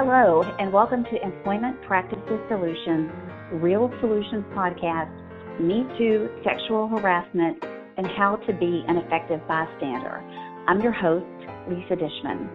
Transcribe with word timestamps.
Hello, 0.00 0.44
and 0.60 0.72
welcome 0.72 1.02
to 1.02 1.22
Employment 1.24 1.82
Practices 1.82 2.38
Solutions 2.48 3.10
Real 3.54 3.92
Solutions 3.98 4.44
Podcast 4.54 5.10
Me 5.58 5.82
Too, 5.98 6.28
Sexual 6.44 6.86
Harassment, 6.86 7.58
and 7.96 8.06
How 8.16 8.36
to 8.46 8.52
Be 8.52 8.84
an 8.86 8.98
Effective 8.98 9.40
Bystander. 9.48 10.22
I'm 10.68 10.80
your 10.82 10.92
host, 10.92 11.26
Lisa 11.68 11.96
Dishman. 11.96 12.46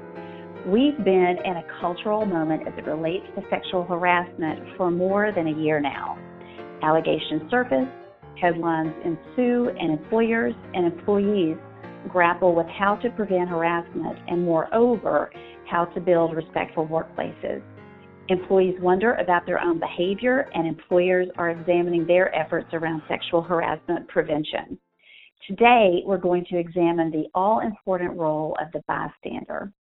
We've 0.71 0.95
been 1.03 1.35
in 1.43 1.57
a 1.57 1.63
cultural 1.81 2.25
moment 2.25 2.65
as 2.65 2.75
it 2.77 2.85
relates 2.85 3.25
to 3.35 3.41
sexual 3.49 3.83
harassment 3.83 4.77
for 4.77 4.89
more 4.89 5.33
than 5.35 5.47
a 5.47 5.59
year 5.61 5.81
now. 5.81 6.17
Allegations 6.81 7.51
surface, 7.51 7.89
headlines 8.41 8.93
ensue, 9.03 9.67
and 9.67 9.91
employers 9.91 10.53
and 10.73 10.85
employees 10.85 11.57
grapple 12.07 12.55
with 12.55 12.67
how 12.79 12.95
to 12.95 13.09
prevent 13.09 13.49
harassment 13.49 14.17
and, 14.29 14.45
moreover, 14.45 15.29
how 15.69 15.85
to 15.85 15.99
build 15.99 16.35
respectful 16.35 16.87
workplaces. 16.87 17.61
Employees 18.29 18.75
wonder 18.79 19.15
about 19.15 19.45
their 19.45 19.59
own 19.59 19.79
behavior, 19.79 20.49
and 20.53 20.65
employers 20.65 21.27
are 21.37 21.49
examining 21.49 22.07
their 22.07 22.33
efforts 22.33 22.69
around 22.73 23.01
sexual 23.09 23.41
harassment 23.41 24.07
prevention. 24.07 24.79
Today, 25.47 26.01
we're 26.05 26.17
going 26.17 26.45
to 26.49 26.57
examine 26.57 27.11
the 27.11 27.25
all 27.35 27.59
important 27.59 28.17
role 28.17 28.55
of 28.61 28.71
the 28.71 28.81
bystander. 28.87 29.73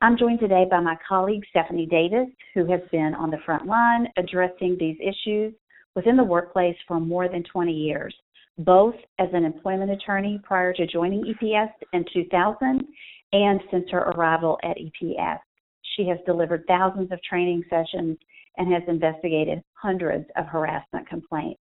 I'm 0.00 0.16
joined 0.16 0.40
today 0.40 0.64
by 0.70 0.80
my 0.80 0.96
colleague 1.06 1.42
Stephanie 1.50 1.84
Davis, 1.84 2.28
who 2.54 2.64
has 2.70 2.80
been 2.90 3.14
on 3.14 3.30
the 3.30 3.38
front 3.44 3.66
line 3.66 4.06
addressing 4.16 4.78
these 4.78 4.96
issues 5.02 5.52
within 5.94 6.16
the 6.16 6.24
workplace 6.24 6.76
for 6.86 7.00
more 7.00 7.28
than 7.28 7.42
20 7.42 7.72
years, 7.72 8.14
both 8.58 8.94
as 9.18 9.28
an 9.34 9.44
employment 9.44 9.90
attorney 9.90 10.40
prior 10.42 10.72
to 10.72 10.86
joining 10.86 11.24
EPS 11.24 11.70
in 11.92 12.04
2000 12.14 12.86
and 13.32 13.60
since 13.70 13.88
her 13.90 14.00
arrival 14.00 14.58
at 14.62 14.76
EPS. 14.76 15.38
She 15.96 16.06
has 16.08 16.18
delivered 16.26 16.64
thousands 16.66 17.12
of 17.12 17.22
training 17.22 17.64
sessions 17.68 18.18
and 18.56 18.72
has 18.72 18.82
investigated 18.88 19.62
hundreds 19.74 20.26
of 20.36 20.46
harassment 20.46 21.08
complaints. 21.08 21.60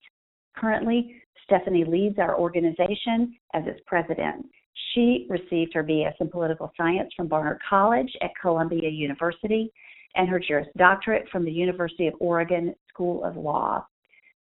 Currently, 0.56 1.14
Stephanie 1.44 1.84
leads 1.84 2.18
our 2.18 2.38
organization 2.38 3.36
as 3.54 3.64
its 3.66 3.80
president. 3.86 4.46
She 4.94 5.26
received 5.28 5.74
her 5.74 5.84
BS 5.84 6.14
in 6.20 6.28
political 6.28 6.72
science 6.76 7.12
from 7.16 7.28
Barnard 7.28 7.60
College 7.68 8.10
at 8.22 8.30
Columbia 8.40 8.88
University 8.88 9.72
and 10.14 10.28
her 10.28 10.38
Juris 10.38 10.68
Doctorate 10.76 11.28
from 11.30 11.44
the 11.44 11.50
University 11.50 12.06
of 12.06 12.14
Oregon 12.20 12.74
School 12.88 13.24
of 13.24 13.36
Law. 13.36 13.84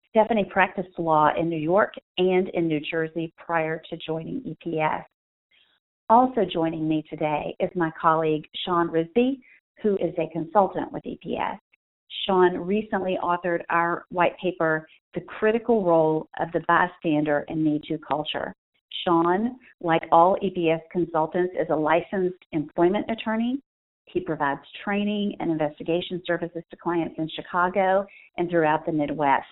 Stephanie 0.09 0.45
practiced 0.45 0.97
law 0.99 1.31
in 1.35 1.49
New 1.49 1.57
York 1.57 1.95
and 2.19 2.49
in 2.49 2.67
New 2.67 2.79
Jersey 2.79 3.33
prior 3.35 3.81
to 3.89 3.97
joining 3.97 4.41
EPS. 4.41 5.03
Also 6.13 6.45
joining 6.45 6.87
me 6.87 7.03
today 7.09 7.55
is 7.59 7.71
my 7.73 7.89
colleague 7.99 8.45
Sean 8.63 8.87
Risby, 8.87 9.39
who 9.81 9.95
is 9.95 10.13
a 10.19 10.31
consultant 10.31 10.91
with 10.91 11.01
EPS. 11.05 11.57
Sean 12.27 12.55
recently 12.55 13.17
authored 13.23 13.61
our 13.71 14.05
white 14.11 14.37
paper, 14.37 14.87
The 15.15 15.21
Critical 15.21 15.83
Role 15.83 16.29
of 16.39 16.51
the 16.51 16.61
Bystander 16.67 17.45
in 17.47 17.63
Me 17.63 17.81
Too 17.87 17.97
Culture. 18.07 18.53
Sean, 19.03 19.55
like 19.81 20.03
all 20.11 20.37
EPS 20.43 20.81
consultants, 20.91 21.55
is 21.59 21.65
a 21.71 21.75
licensed 21.75 22.45
employment 22.51 23.09
attorney. 23.09 23.59
He 24.05 24.19
provides 24.19 24.61
training 24.83 25.35
and 25.39 25.49
investigation 25.49 26.21
services 26.27 26.61
to 26.69 26.77
clients 26.77 27.15
in 27.17 27.27
Chicago 27.29 28.05
and 28.37 28.51
throughout 28.51 28.85
the 28.85 28.91
Midwest. 28.91 29.47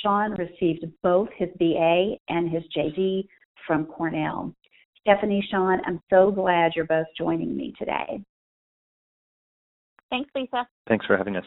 Sean 0.00 0.30
received 0.34 0.86
both 1.02 1.28
his 1.36 1.48
BA 1.58 2.18
and 2.28 2.48
his 2.48 2.62
JD 2.72 3.26
from 3.66 3.86
Cornell. 3.86 4.54
Stephanie, 5.02 5.46
Sean, 5.50 5.80
I'm 5.86 6.00
so 6.10 6.30
glad 6.30 6.72
you're 6.74 6.84
both 6.84 7.06
joining 7.18 7.56
me 7.56 7.74
today. 7.78 8.22
Thanks, 10.10 10.30
Lisa. 10.34 10.66
Thanks 10.88 11.06
for 11.06 11.16
having 11.16 11.36
us. 11.36 11.44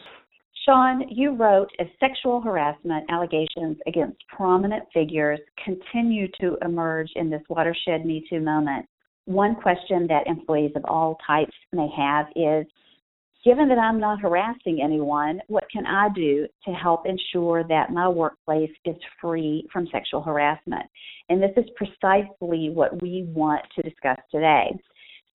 Sean, 0.64 1.04
you 1.08 1.34
wrote 1.36 1.70
as 1.78 1.86
sexual 2.00 2.40
harassment 2.40 3.06
allegations 3.08 3.78
against 3.86 4.18
prominent 4.28 4.84
figures 4.92 5.38
continue 5.64 6.26
to 6.40 6.58
emerge 6.62 7.08
in 7.14 7.30
this 7.30 7.42
watershed 7.48 8.04
Me 8.04 8.26
Too 8.28 8.40
moment. 8.40 8.84
One 9.26 9.54
question 9.54 10.06
that 10.08 10.26
employees 10.26 10.72
of 10.74 10.84
all 10.84 11.18
types 11.26 11.54
may 11.72 11.88
have 11.96 12.26
is 12.34 12.66
given 13.46 13.68
that 13.68 13.78
I'm 13.78 14.00
not 14.00 14.20
harassing 14.20 14.80
anyone, 14.82 15.40
what 15.46 15.64
can 15.72 15.86
I 15.86 16.08
do 16.12 16.48
to 16.64 16.72
help 16.72 17.06
ensure 17.06 17.62
that 17.68 17.92
my 17.92 18.08
workplace 18.08 18.72
is 18.84 18.96
free 19.20 19.68
from 19.72 19.86
sexual 19.92 20.20
harassment? 20.20 20.82
And 21.28 21.40
this 21.40 21.52
is 21.56 21.64
precisely 21.76 22.70
what 22.70 23.00
we 23.00 23.24
want 23.28 23.62
to 23.76 23.82
discuss 23.82 24.18
today. 24.32 24.76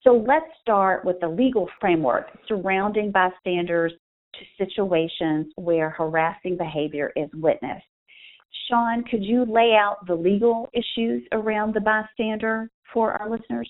So 0.03 0.25
let's 0.27 0.45
start 0.59 1.05
with 1.05 1.21
the 1.21 1.29
legal 1.29 1.69
framework 1.79 2.25
surrounding 2.49 3.11
bystanders 3.11 3.93
to 4.33 4.65
situations 4.65 5.47
where 5.55 5.89
harassing 5.91 6.57
behavior 6.57 7.13
is 7.15 7.29
witnessed. 7.35 7.85
Sean, 8.67 9.05
could 9.09 9.23
you 9.23 9.45
lay 9.45 9.77
out 9.79 10.05
the 10.05 10.15
legal 10.15 10.67
issues 10.73 11.23
around 11.31 11.73
the 11.73 11.79
bystander 11.79 12.69
for 12.93 13.13
our 13.13 13.29
listeners? 13.29 13.69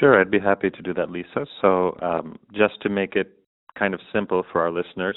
Sure, 0.00 0.18
I'd 0.18 0.30
be 0.30 0.38
happy 0.38 0.70
to 0.70 0.82
do 0.82 0.94
that, 0.94 1.10
Lisa. 1.10 1.44
So, 1.60 1.98
um, 2.00 2.38
just 2.54 2.80
to 2.82 2.88
make 2.88 3.14
it 3.16 3.41
kind 3.78 3.94
of 3.94 4.00
simple 4.12 4.44
for 4.52 4.60
our 4.60 4.70
listeners, 4.70 5.16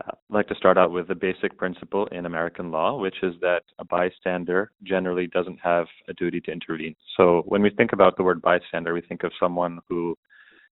uh, 0.00 0.10
I'd 0.10 0.34
like 0.34 0.48
to 0.48 0.54
start 0.54 0.78
out 0.78 0.90
with 0.90 1.08
the 1.08 1.14
basic 1.14 1.56
principle 1.58 2.06
in 2.08 2.26
American 2.26 2.70
law, 2.70 2.98
which 2.98 3.16
is 3.22 3.34
that 3.40 3.62
a 3.78 3.84
bystander 3.84 4.72
generally 4.82 5.26
doesn't 5.26 5.58
have 5.62 5.86
a 6.08 6.14
duty 6.14 6.40
to 6.42 6.50
intervene. 6.50 6.94
So 7.16 7.42
when 7.46 7.62
we 7.62 7.70
think 7.70 7.92
about 7.92 8.16
the 8.16 8.22
word 8.22 8.40
bystander, 8.40 8.94
we 8.94 9.02
think 9.02 9.22
of 9.22 9.32
someone 9.38 9.80
who, 9.88 10.16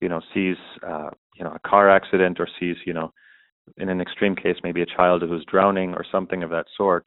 you 0.01 0.09
know, 0.09 0.21
sees, 0.33 0.57
uh, 0.85 1.11
you 1.35 1.43
know, 1.43 1.51
a 1.51 1.67
car 1.67 1.89
accident 1.89 2.39
or 2.39 2.47
sees, 2.59 2.75
you 2.85 2.93
know, 2.93 3.13
in 3.77 3.89
an 3.89 4.01
extreme 4.01 4.35
case, 4.35 4.57
maybe 4.63 4.81
a 4.81 4.95
child 4.97 5.21
who's 5.21 5.45
drowning 5.45 5.93
or 5.93 6.05
something 6.11 6.43
of 6.43 6.49
that 6.49 6.65
sort. 6.75 7.05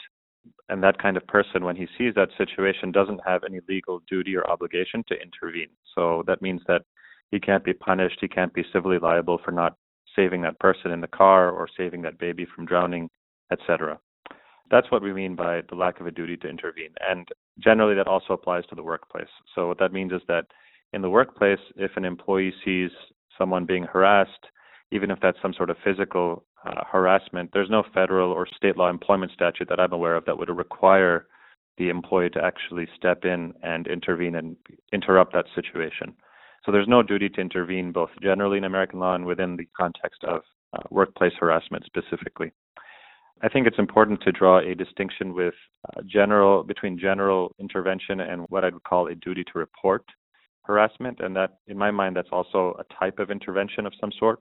And 0.69 0.83
that 0.83 1.03
kind 1.03 1.17
of 1.17 1.27
person, 1.27 1.65
when 1.65 1.77
he 1.77 1.89
sees 1.99 2.15
that 2.15 2.29
situation, 2.39 2.93
doesn't 2.93 3.21
have 3.27 3.43
any 3.45 3.59
legal 3.69 4.01
duty 4.09 4.37
or 4.37 4.49
obligation 4.49 5.03
to 5.09 5.15
intervene. 5.21 5.71
So 5.95 6.23
that 6.29 6.41
means 6.41 6.63
that 6.69 6.83
he 7.31 7.41
can't 7.41 7.65
be 7.65 7.73
punished. 7.73 8.19
He 8.21 8.29
can't 8.29 8.55
be 8.55 8.65
civilly 8.73 8.99
liable 8.99 9.39
for 9.45 9.51
not 9.51 9.77
saving 10.15 10.43
that 10.43 10.59
person 10.59 10.91
in 10.91 11.01
the 11.01 11.09
car 11.09 11.51
or 11.51 11.69
saving 11.77 12.03
that 12.03 12.19
baby 12.19 12.47
from 12.55 12.67
drowning, 12.67 13.11
etc. 13.53 13.99
That's 14.71 14.91
what 14.91 15.03
we 15.03 15.13
mean 15.13 15.37
by 15.37 15.63
the 15.69 15.77
lack 15.77 16.01
of 16.01 16.07
a 16.07 16.11
duty 16.11 16.37
to 16.39 16.49
intervene. 16.49 16.95
And 17.07 17.29
generally, 17.59 17.95
that 17.95 18.09
also 18.09 18.33
applies 18.33 18.67
to 18.67 18.75
the 18.75 18.83
workplace. 18.83 19.29
So, 19.55 19.69
what 19.69 19.79
that 19.79 19.93
means 19.93 20.13
is 20.13 20.23
that 20.29 20.47
in 20.93 21.03
the 21.03 21.11
workplace, 21.11 21.61
if 21.77 21.93
an 21.97 22.05
employee 22.05 22.55
sees 22.65 22.91
someone 23.39 23.67
being 23.67 23.85
harassed, 23.85 24.47
even 24.93 25.11
if 25.11 25.19
that's 25.21 25.39
some 25.43 25.53
sort 25.53 25.71
of 25.71 25.77
physical 25.85 26.45
uh, 26.65 26.83
harassment, 26.91 27.51
there's 27.53 27.71
no 27.71 27.85
federal 27.93 28.33
or 28.33 28.47
state 28.57 28.77
law 28.77 28.89
employment 28.89 29.33
statute 29.33 29.69
that 29.69 29.81
I'm 29.81 29.93
aware 29.93 30.17
of 30.17 30.25
that 30.25 30.39
would 30.39 30.49
require 30.49 31.27
the 31.79 31.89
employee 31.91 32.31
to 32.31 32.43
actually 32.43 32.89
step 32.97 33.25
in 33.25 33.53
and 33.63 33.87
intervene 33.87 34.37
and 34.37 34.57
interrupt 34.93 35.33
that 35.35 35.45
situation. 35.55 36.15
So 36.66 36.72
there's 36.72 36.88
no 36.88 37.00
duty 37.00 37.28
to 37.28 37.41
intervene 37.41 37.93
both 37.93 38.10
generally 38.21 38.59
in 38.59 38.65
American 38.65 38.99
law 38.99 39.15
and 39.15 39.25
within 39.25 39.56
the 39.56 39.69
context 39.77 40.25
of 40.25 40.43
uh, 40.77 40.82
workplace 40.91 41.32
harassment 41.38 41.84
specifically. 41.87 42.50
I 43.41 43.49
think 43.49 43.69
it's 43.69 43.78
important 43.78 44.21
to 44.22 44.32
draw 44.32 44.59
a 44.59 44.75
distinction 44.75 45.32
with 45.32 45.54
uh, 45.88 46.00
general 46.06 46.65
between 46.65 46.99
general 46.99 47.54
intervention 47.60 48.21
and 48.21 48.47
what 48.49 48.65
I 48.65 48.71
would 48.71 48.82
call 48.82 49.06
a 49.06 49.15
duty 49.15 49.44
to 49.44 49.59
report 49.59 50.04
harassment, 50.62 51.21
and 51.21 51.37
that, 51.37 51.59
in 51.69 51.78
my 51.78 51.93
mind, 51.93 52.16
that's 52.16 52.31
also 52.32 52.75
a 52.81 52.94
type 52.94 53.21
of 53.21 53.31
intervention 53.31 53.87
of 53.87 53.93
some 54.00 54.10
sort. 54.19 54.41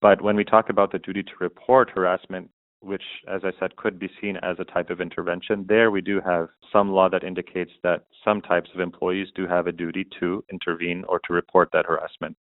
But 0.00 0.20
when 0.20 0.34
we 0.34 0.44
talk 0.44 0.70
about 0.70 0.90
the 0.90 0.98
duty 0.98 1.22
to 1.22 1.32
report 1.40 1.90
harassment, 1.90 2.50
which, 2.82 3.02
as 3.28 3.42
I 3.44 3.52
said, 3.58 3.76
could 3.76 3.98
be 3.98 4.10
seen 4.20 4.36
as 4.38 4.56
a 4.58 4.64
type 4.64 4.90
of 4.90 5.00
intervention. 5.00 5.64
There, 5.68 5.90
we 5.90 6.00
do 6.00 6.20
have 6.20 6.48
some 6.72 6.90
law 6.90 7.08
that 7.08 7.24
indicates 7.24 7.70
that 7.82 8.04
some 8.24 8.40
types 8.40 8.70
of 8.74 8.80
employees 8.80 9.28
do 9.34 9.46
have 9.46 9.66
a 9.66 9.72
duty 9.72 10.06
to 10.20 10.44
intervene 10.52 11.04
or 11.08 11.20
to 11.20 11.32
report 11.32 11.70
that 11.72 11.86
harassment. 11.86 12.36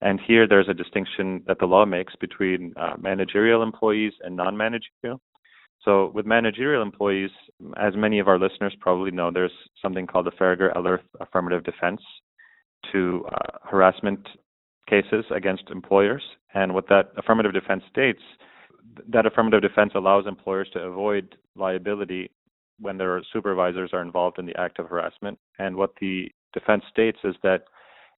And 0.00 0.20
here, 0.20 0.46
there's 0.46 0.68
a 0.68 0.74
distinction 0.74 1.42
that 1.46 1.58
the 1.58 1.66
law 1.66 1.86
makes 1.86 2.14
between 2.16 2.74
uh, 2.76 2.94
managerial 2.98 3.62
employees 3.62 4.12
and 4.22 4.36
non 4.36 4.56
managerial. 4.56 5.20
So, 5.82 6.10
with 6.14 6.26
managerial 6.26 6.82
employees, 6.82 7.30
as 7.76 7.94
many 7.96 8.18
of 8.18 8.28
our 8.28 8.38
listeners 8.38 8.76
probably 8.80 9.10
know, 9.10 9.30
there's 9.30 9.52
something 9.80 10.06
called 10.06 10.26
the 10.26 10.32
Faragher 10.32 10.74
Ellerth 10.76 11.04
affirmative 11.20 11.64
defense 11.64 12.00
to 12.92 13.24
uh, 13.32 13.58
harassment 13.64 14.26
cases 14.88 15.24
against 15.34 15.70
employers. 15.70 16.22
And 16.54 16.74
what 16.74 16.88
that 16.88 17.12
affirmative 17.16 17.52
defense 17.52 17.82
states 17.90 18.22
that 19.08 19.26
affirmative 19.26 19.62
defense 19.62 19.92
allows 19.94 20.26
employers 20.26 20.68
to 20.72 20.80
avoid 20.80 21.36
liability 21.54 22.30
when 22.78 22.98
their 22.98 23.22
supervisors 23.32 23.90
are 23.92 24.02
involved 24.02 24.38
in 24.38 24.46
the 24.46 24.58
act 24.58 24.78
of 24.78 24.88
harassment. 24.88 25.38
And 25.58 25.76
what 25.76 25.92
the 26.00 26.30
defense 26.52 26.84
states 26.90 27.18
is 27.24 27.34
that 27.42 27.64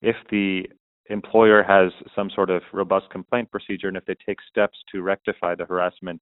if 0.03 0.17
the 0.31 0.65
employer 1.11 1.63
has 1.63 1.93
some 2.15 2.31
sort 2.35 2.51
of 2.51 2.63
robust 2.73 3.11
complaint 3.11 3.51
procedure 3.51 3.89
and 3.89 3.97
if 3.97 4.05
they 4.05 4.17
take 4.27 4.39
steps 4.51 4.79
to 4.93 5.03
rectify 5.03 5.55
the 5.55 5.65
harassment, 5.65 6.21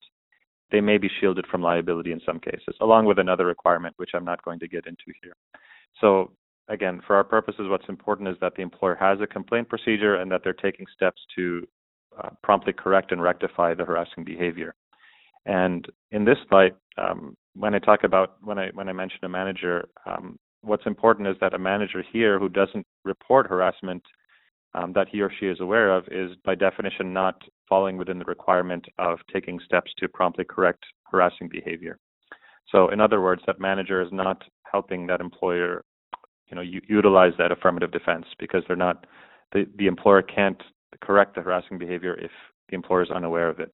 they 0.70 0.80
may 0.80 0.98
be 0.98 1.10
shielded 1.20 1.46
from 1.50 1.62
liability 1.62 2.12
in 2.12 2.20
some 2.26 2.40
cases, 2.40 2.74
along 2.80 3.06
with 3.06 3.18
another 3.18 3.46
requirement, 3.46 3.94
which 3.98 4.10
I'm 4.14 4.24
not 4.24 4.42
going 4.44 4.58
to 4.60 4.68
get 4.68 4.86
into 4.86 5.12
here. 5.22 5.34
So, 6.00 6.32
again, 6.68 7.00
for 7.06 7.16
our 7.16 7.24
purposes, 7.24 7.66
what's 7.68 7.88
important 7.88 8.28
is 8.28 8.36
that 8.40 8.54
the 8.56 8.62
employer 8.62 8.96
has 8.96 9.20
a 9.20 9.26
complaint 9.26 9.68
procedure 9.68 10.16
and 10.16 10.30
that 10.30 10.42
they're 10.42 10.52
taking 10.52 10.86
steps 10.94 11.22
to 11.36 11.66
uh, 12.22 12.30
promptly 12.42 12.72
correct 12.72 13.12
and 13.12 13.22
rectify 13.22 13.74
the 13.74 13.84
harassing 13.84 14.24
behavior. 14.24 14.74
And 15.44 15.86
in 16.10 16.24
this 16.24 16.38
light, 16.50 16.74
um, 16.98 17.36
when 17.54 17.74
I 17.74 17.78
talk 17.78 18.04
about 18.04 18.36
when 18.42 18.58
I 18.58 18.70
when 18.74 18.88
I 18.88 18.92
mention 18.92 19.24
a 19.24 19.28
manager, 19.28 19.88
um, 20.06 20.38
what's 20.62 20.86
important 20.86 21.28
is 21.28 21.36
that 21.40 21.54
a 21.54 21.58
manager 21.58 22.02
here 22.12 22.38
who 22.38 22.48
doesn't 22.48 22.86
report 23.04 23.46
harassment 23.48 24.02
um, 24.74 24.92
that 24.92 25.08
he 25.08 25.20
or 25.20 25.30
she 25.40 25.46
is 25.46 25.60
aware 25.60 25.94
of 25.94 26.04
is 26.10 26.36
by 26.44 26.54
definition 26.54 27.12
not 27.12 27.40
falling 27.68 27.96
within 27.96 28.18
the 28.18 28.24
requirement 28.24 28.84
of 28.98 29.18
taking 29.32 29.58
steps 29.64 29.90
to 29.98 30.08
promptly 30.08 30.44
correct 30.44 30.84
harassing 31.10 31.48
behavior. 31.48 31.98
So, 32.70 32.90
in 32.90 33.00
other 33.00 33.20
words, 33.20 33.42
that 33.46 33.60
manager 33.60 34.02
is 34.02 34.08
not 34.12 34.42
helping 34.70 35.06
that 35.06 35.20
employer, 35.20 35.84
you 36.48 36.56
know, 36.56 36.62
u- 36.62 36.82
utilize 36.88 37.32
that 37.38 37.52
affirmative 37.52 37.92
defense 37.92 38.26
because 38.38 38.62
they're 38.66 38.76
not 38.76 39.06
the 39.52 39.66
the 39.76 39.86
employer 39.86 40.22
can't 40.22 40.60
correct 41.00 41.34
the 41.34 41.42
harassing 41.42 41.78
behavior 41.78 42.14
if 42.14 42.30
the 42.68 42.74
employer 42.74 43.02
is 43.02 43.10
unaware 43.10 43.48
of 43.48 43.60
it. 43.60 43.72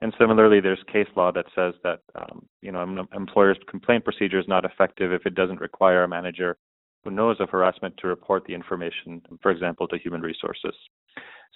And 0.00 0.12
similarly, 0.18 0.60
there's 0.60 0.82
case 0.92 1.08
law 1.16 1.32
that 1.32 1.46
says 1.54 1.74
that 1.82 2.00
um, 2.14 2.46
you 2.62 2.72
know 2.72 2.82
an 2.82 3.06
employer's 3.14 3.58
complaint 3.68 4.04
procedure 4.04 4.38
is 4.38 4.48
not 4.48 4.64
effective 4.64 5.12
if 5.12 5.24
it 5.26 5.34
doesn't 5.34 5.60
require 5.60 6.04
a 6.04 6.08
manager 6.08 6.56
who 7.04 7.10
knows 7.10 7.36
of 7.38 7.50
harassment 7.50 7.96
to 7.98 8.08
report 8.08 8.44
the 8.46 8.54
information, 8.54 9.22
for 9.42 9.50
example, 9.50 9.86
to 9.88 9.98
human 9.98 10.22
resources. 10.22 10.74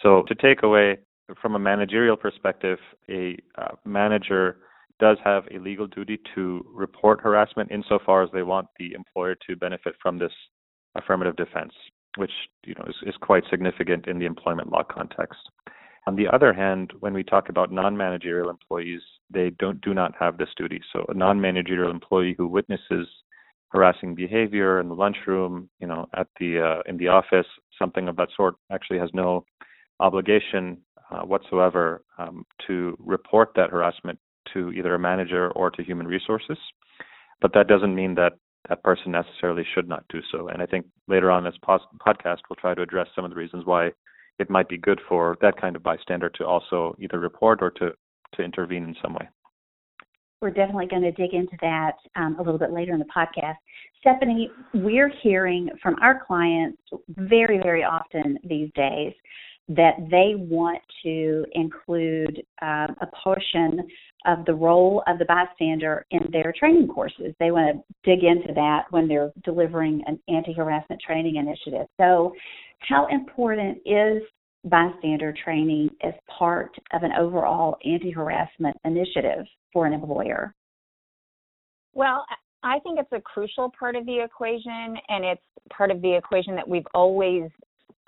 So 0.02 0.22
to 0.28 0.34
take 0.34 0.62
away 0.62 0.98
from 1.40 1.54
a 1.54 1.58
managerial 1.58 2.16
perspective, 2.16 2.78
a 3.10 3.36
uh, 3.56 3.72
manager 3.84 4.58
does 5.00 5.16
have 5.24 5.44
a 5.50 5.58
legal 5.58 5.86
duty 5.86 6.18
to 6.34 6.64
report 6.72 7.20
harassment 7.20 7.70
insofar 7.70 8.22
as 8.22 8.30
they 8.32 8.42
want 8.42 8.66
the 8.78 8.92
employer 8.94 9.36
to 9.46 9.56
benefit 9.56 9.94
from 10.02 10.18
this 10.18 10.32
affirmative 10.94 11.36
defense, 11.36 11.72
which 12.16 12.32
you 12.64 12.74
know 12.78 12.84
is, 12.88 12.96
is 13.06 13.14
quite 13.20 13.44
significant 13.50 14.06
in 14.06 14.18
the 14.18 14.26
employment 14.26 14.70
law 14.70 14.82
context. 14.82 15.40
On 16.06 16.16
the 16.16 16.28
other 16.28 16.54
hand, 16.54 16.92
when 17.00 17.12
we 17.12 17.22
talk 17.22 17.50
about 17.50 17.70
non-managerial 17.70 18.48
employees, 18.48 19.02
they 19.30 19.50
don't 19.58 19.80
do 19.82 19.92
not 19.92 20.14
have 20.18 20.38
this 20.38 20.48
duty. 20.56 20.80
So 20.92 21.04
a 21.08 21.14
non-managerial 21.14 21.90
employee 21.90 22.34
who 22.38 22.48
witnesses 22.48 23.06
harassing 23.68 24.14
behavior 24.14 24.80
in 24.80 24.88
the 24.88 24.94
lunchroom, 24.94 25.68
you 25.80 25.86
know, 25.86 26.06
at 26.16 26.28
the 26.40 26.60
uh, 26.60 26.82
in 26.90 26.96
the 26.96 27.08
office, 27.08 27.46
something 27.78 28.08
of 28.08 28.16
that 28.16 28.30
sort, 28.34 28.54
actually 28.72 28.98
has 28.98 29.10
no 29.12 29.44
obligation 30.00 30.78
uh, 31.10 31.20
whatsoever 31.22 32.02
um, 32.18 32.44
to 32.66 32.96
report 32.98 33.52
that 33.56 33.70
harassment 33.70 34.18
to 34.54 34.72
either 34.72 34.94
a 34.94 34.98
manager 34.98 35.50
or 35.50 35.70
to 35.70 35.82
human 35.82 36.06
resources. 36.06 36.58
But 37.40 37.52
that 37.54 37.68
doesn't 37.68 37.94
mean 37.94 38.14
that 38.14 38.34
that 38.68 38.82
person 38.82 39.12
necessarily 39.12 39.64
should 39.74 39.88
not 39.88 40.04
do 40.08 40.20
so. 40.32 40.48
And 40.48 40.62
I 40.62 40.66
think 40.66 40.86
later 41.06 41.30
on 41.30 41.44
in 41.46 41.50
this 41.50 41.58
pos- 41.62 41.80
podcast, 42.06 42.38
we'll 42.48 42.56
try 42.60 42.74
to 42.74 42.82
address 42.82 43.08
some 43.14 43.24
of 43.24 43.30
the 43.30 43.36
reasons 43.36 43.64
why 43.64 43.90
it 44.38 44.50
might 44.50 44.68
be 44.68 44.78
good 44.78 45.00
for 45.08 45.36
that 45.40 45.60
kind 45.60 45.76
of 45.76 45.82
bystander 45.82 46.28
to 46.30 46.46
also 46.46 46.96
either 47.00 47.18
report 47.18 47.60
or 47.62 47.70
to, 47.72 47.92
to 48.34 48.42
intervene 48.42 48.84
in 48.84 48.96
some 49.02 49.14
way 49.14 49.28
we're 50.40 50.50
definitely 50.50 50.86
going 50.86 51.02
to 51.02 51.12
dig 51.12 51.34
into 51.34 51.56
that 51.60 51.96
um, 52.16 52.36
a 52.38 52.42
little 52.42 52.58
bit 52.58 52.72
later 52.72 52.92
in 52.92 52.98
the 52.98 53.06
podcast. 53.06 53.56
Stephanie, 54.00 54.50
we're 54.72 55.10
hearing 55.22 55.68
from 55.82 55.96
our 56.00 56.24
clients 56.24 56.78
very, 57.08 57.58
very 57.58 57.82
often 57.82 58.38
these 58.44 58.70
days 58.74 59.12
that 59.68 59.96
they 60.10 60.32
want 60.34 60.80
to 61.02 61.44
include 61.52 62.42
um, 62.62 62.96
a 63.00 63.06
portion 63.22 63.86
of 64.26 64.44
the 64.46 64.54
role 64.54 65.02
of 65.06 65.18
the 65.18 65.26
bystander 65.26 66.06
in 66.10 66.20
their 66.32 66.54
training 66.58 66.88
courses. 66.88 67.34
They 67.38 67.50
want 67.50 67.76
to 67.76 68.10
dig 68.10 68.24
into 68.24 68.52
that 68.54 68.84
when 68.90 69.08
they're 69.08 69.30
delivering 69.44 70.02
an 70.06 70.18
anti 70.28 70.54
harassment 70.54 71.00
training 71.00 71.36
initiative. 71.36 71.86
So, 72.00 72.32
how 72.80 73.06
important 73.08 73.78
is 73.84 74.22
bystander 74.64 75.34
training 75.44 75.90
as 76.02 76.14
part 76.38 76.74
of 76.92 77.02
an 77.02 77.12
overall 77.18 77.76
anti 77.84 78.10
harassment 78.10 78.76
initiative 78.84 79.44
for 79.72 79.86
an 79.86 79.92
employer? 79.92 80.54
Well, 81.92 82.24
I 82.62 82.78
think 82.80 82.98
it's 82.98 83.12
a 83.12 83.20
crucial 83.20 83.70
part 83.78 83.96
of 83.96 84.06
the 84.06 84.22
equation, 84.22 84.96
and 85.08 85.24
it's 85.24 85.42
part 85.70 85.90
of 85.90 86.00
the 86.02 86.16
equation 86.16 86.54
that 86.56 86.68
we've 86.68 86.86
always 86.94 87.50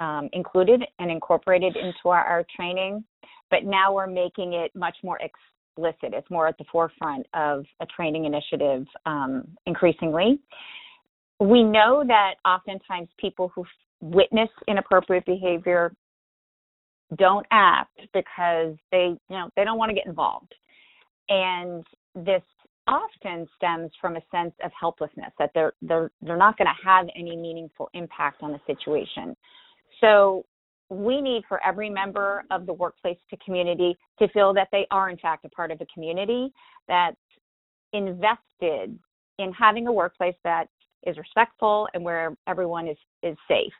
um, 0.01 0.29
included 0.33 0.83
and 0.99 1.11
incorporated 1.11 1.77
into 1.77 2.09
our, 2.09 2.25
our, 2.25 2.45
training. 2.57 3.05
But 3.51 3.65
now 3.65 3.93
we're 3.93 4.07
making 4.07 4.55
it 4.55 4.75
much 4.75 4.97
more 5.05 5.19
explicit. 5.19 6.15
It's 6.15 6.31
more 6.31 6.47
at 6.47 6.57
the 6.59 6.65
forefront 6.73 7.27
of 7.35 7.65
a 7.81 7.87
training 7.87 8.25
initiative 8.25 8.87
um, 9.07 9.45
increasingly. 9.67 10.41
We 11.39 11.63
know 11.63 12.05
that 12.07 12.35
oftentimes 12.45 13.09
people 13.19 13.53
who 13.55 13.65
witness 14.01 14.49
inappropriate 14.67 15.27
behavior 15.27 15.93
don't 17.17 17.47
act 17.51 17.99
because 18.15 18.75
they 18.93 19.17
you 19.29 19.37
know 19.37 19.51
they 19.57 19.65
don't 19.65 19.79
want 19.79 19.91
to 19.91 19.95
get 19.95 20.07
involved 20.07 20.55
and 21.29 21.85
this 22.15 22.43
often 22.87 23.47
stems 23.57 23.91
from 24.01 24.17
a 24.17 24.21
sense 24.31 24.55
of 24.65 24.71
helplessness 24.79 25.33
that 25.39 25.51
they're 25.55 25.73
they're 25.83 26.11
they're 26.23 26.37
not 26.37 26.57
going 26.57 26.67
to 26.67 26.89
have 26.89 27.07
any 27.17 27.37
meaningful 27.37 27.91
impact 27.95 28.43
on 28.43 28.53
the 28.53 28.61
situation 28.67 29.37
so 30.01 30.45
we 30.89 31.21
need 31.21 31.43
for 31.49 31.65
every 31.65 31.89
member 31.89 32.45
of 32.51 32.67
the 32.67 32.73
workplace 32.73 33.19
to 33.31 33.37
community 33.39 33.97
to 34.19 34.29
feel 34.29 34.53
that 34.55 34.69
they 34.73 34.87
are 34.91 35.09
in 35.11 35.17
fact 35.19 35.45
a 35.45 35.49
part 35.51 35.71
of 35.71 35.81
a 35.81 35.87
community 35.93 36.53
that's 36.89 37.17
invested 37.93 38.99
in 39.39 39.53
having 39.53 39.87
a 39.87 39.93
workplace 39.93 40.35
that 40.45 40.67
is 41.07 41.17
respectful 41.17 41.89
and 41.95 42.05
where 42.05 42.37
everyone 42.47 42.89
is 42.89 42.99
is 43.23 43.37
safe 43.49 43.73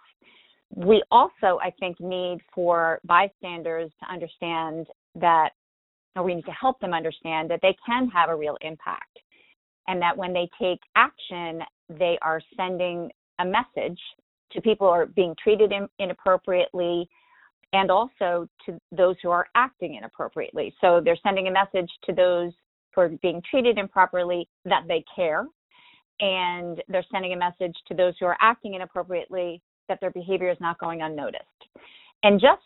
we 0.75 1.03
also, 1.11 1.59
I 1.63 1.73
think, 1.81 1.99
need 2.01 2.39
for 2.55 3.01
bystanders 3.05 3.91
to 4.01 4.13
understand 4.13 4.87
that, 5.17 5.51
or 6.17 6.23
we 6.23 6.35
need 6.35 6.45
to 6.45 6.53
help 6.53 6.79
them 6.81 6.95
understand 6.95 7.51
that 7.51 7.61
they 7.63 7.77
can 7.85 8.09
have 8.09 8.31
a 8.31 8.37
real 8.37 8.57
impact. 8.61 9.19
And 9.89 10.01
that 10.01 10.17
when 10.17 10.33
they 10.33 10.49
take 10.61 10.79
action, 10.95 11.63
they 11.89 12.19
are 12.23 12.41
sending 12.57 13.11
a 13.41 13.45
message 13.45 13.99
to 14.53 14.61
people 14.61 14.87
who 14.87 14.93
are 14.93 15.07
being 15.07 15.35
treated 15.43 15.73
in, 15.73 15.89
inappropriately 15.99 17.09
and 17.73 17.91
also 17.91 18.49
to 18.67 18.81
those 18.91 19.17
who 19.23 19.31
are 19.31 19.47
acting 19.55 19.95
inappropriately. 19.95 20.75
So 20.81 21.01
they're 21.05 21.19
sending 21.23 21.49
a 21.49 21.53
message 21.53 21.91
to 22.05 22.13
those 22.13 22.53
who 22.95 23.03
are 23.03 23.09
being 23.23 23.41
treated 23.49 23.79
improperly 23.79 24.49
that 24.65 24.85
they 24.89 25.05
care. 25.15 25.47
And 26.21 26.83
they're 26.89 27.05
sending 27.11 27.33
a 27.33 27.37
message 27.37 27.75
to 27.89 27.95
those 27.95 28.15
who 28.19 28.27
are 28.27 28.37
acting 28.41 28.75
inappropriately 28.75 29.63
that 29.89 30.01
their 30.01 30.11
behavior 30.11 30.51
is 30.51 30.59
not 30.61 30.79
going 30.79 31.03
unnoticed. 31.03 31.45
And 32.23 32.41
just 32.41 32.63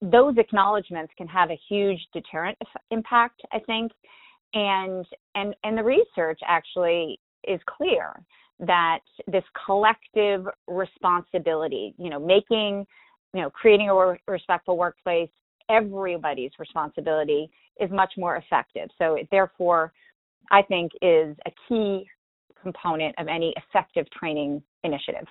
those 0.00 0.38
acknowledgments 0.38 1.12
can 1.18 1.28
have 1.28 1.50
a 1.50 1.60
huge 1.68 2.00
deterrent 2.12 2.56
impact, 2.90 3.42
I 3.52 3.58
think. 3.58 3.92
And 4.54 5.04
and 5.34 5.54
and 5.64 5.76
the 5.76 5.82
research 5.82 6.40
actually 6.46 7.18
is 7.46 7.60
clear 7.66 8.14
that 8.60 9.00
this 9.26 9.44
collective 9.66 10.46
responsibility, 10.68 11.94
you 11.98 12.10
know, 12.10 12.18
making, 12.18 12.86
you 13.32 13.42
know, 13.42 13.50
creating 13.50 13.90
a 13.90 14.16
respectful 14.26 14.76
workplace 14.76 15.28
everybody's 15.70 16.50
responsibility 16.58 17.50
is 17.80 17.90
much 17.90 18.12
more 18.16 18.36
effective. 18.36 18.88
So 18.98 19.14
it 19.14 19.28
therefore 19.30 19.92
I 20.50 20.62
think 20.62 20.92
is 21.00 21.36
a 21.46 21.50
key 21.68 22.06
component 22.62 23.14
of 23.18 23.28
any 23.28 23.54
effective 23.56 24.06
training 24.10 24.62
initiative. 24.84 25.26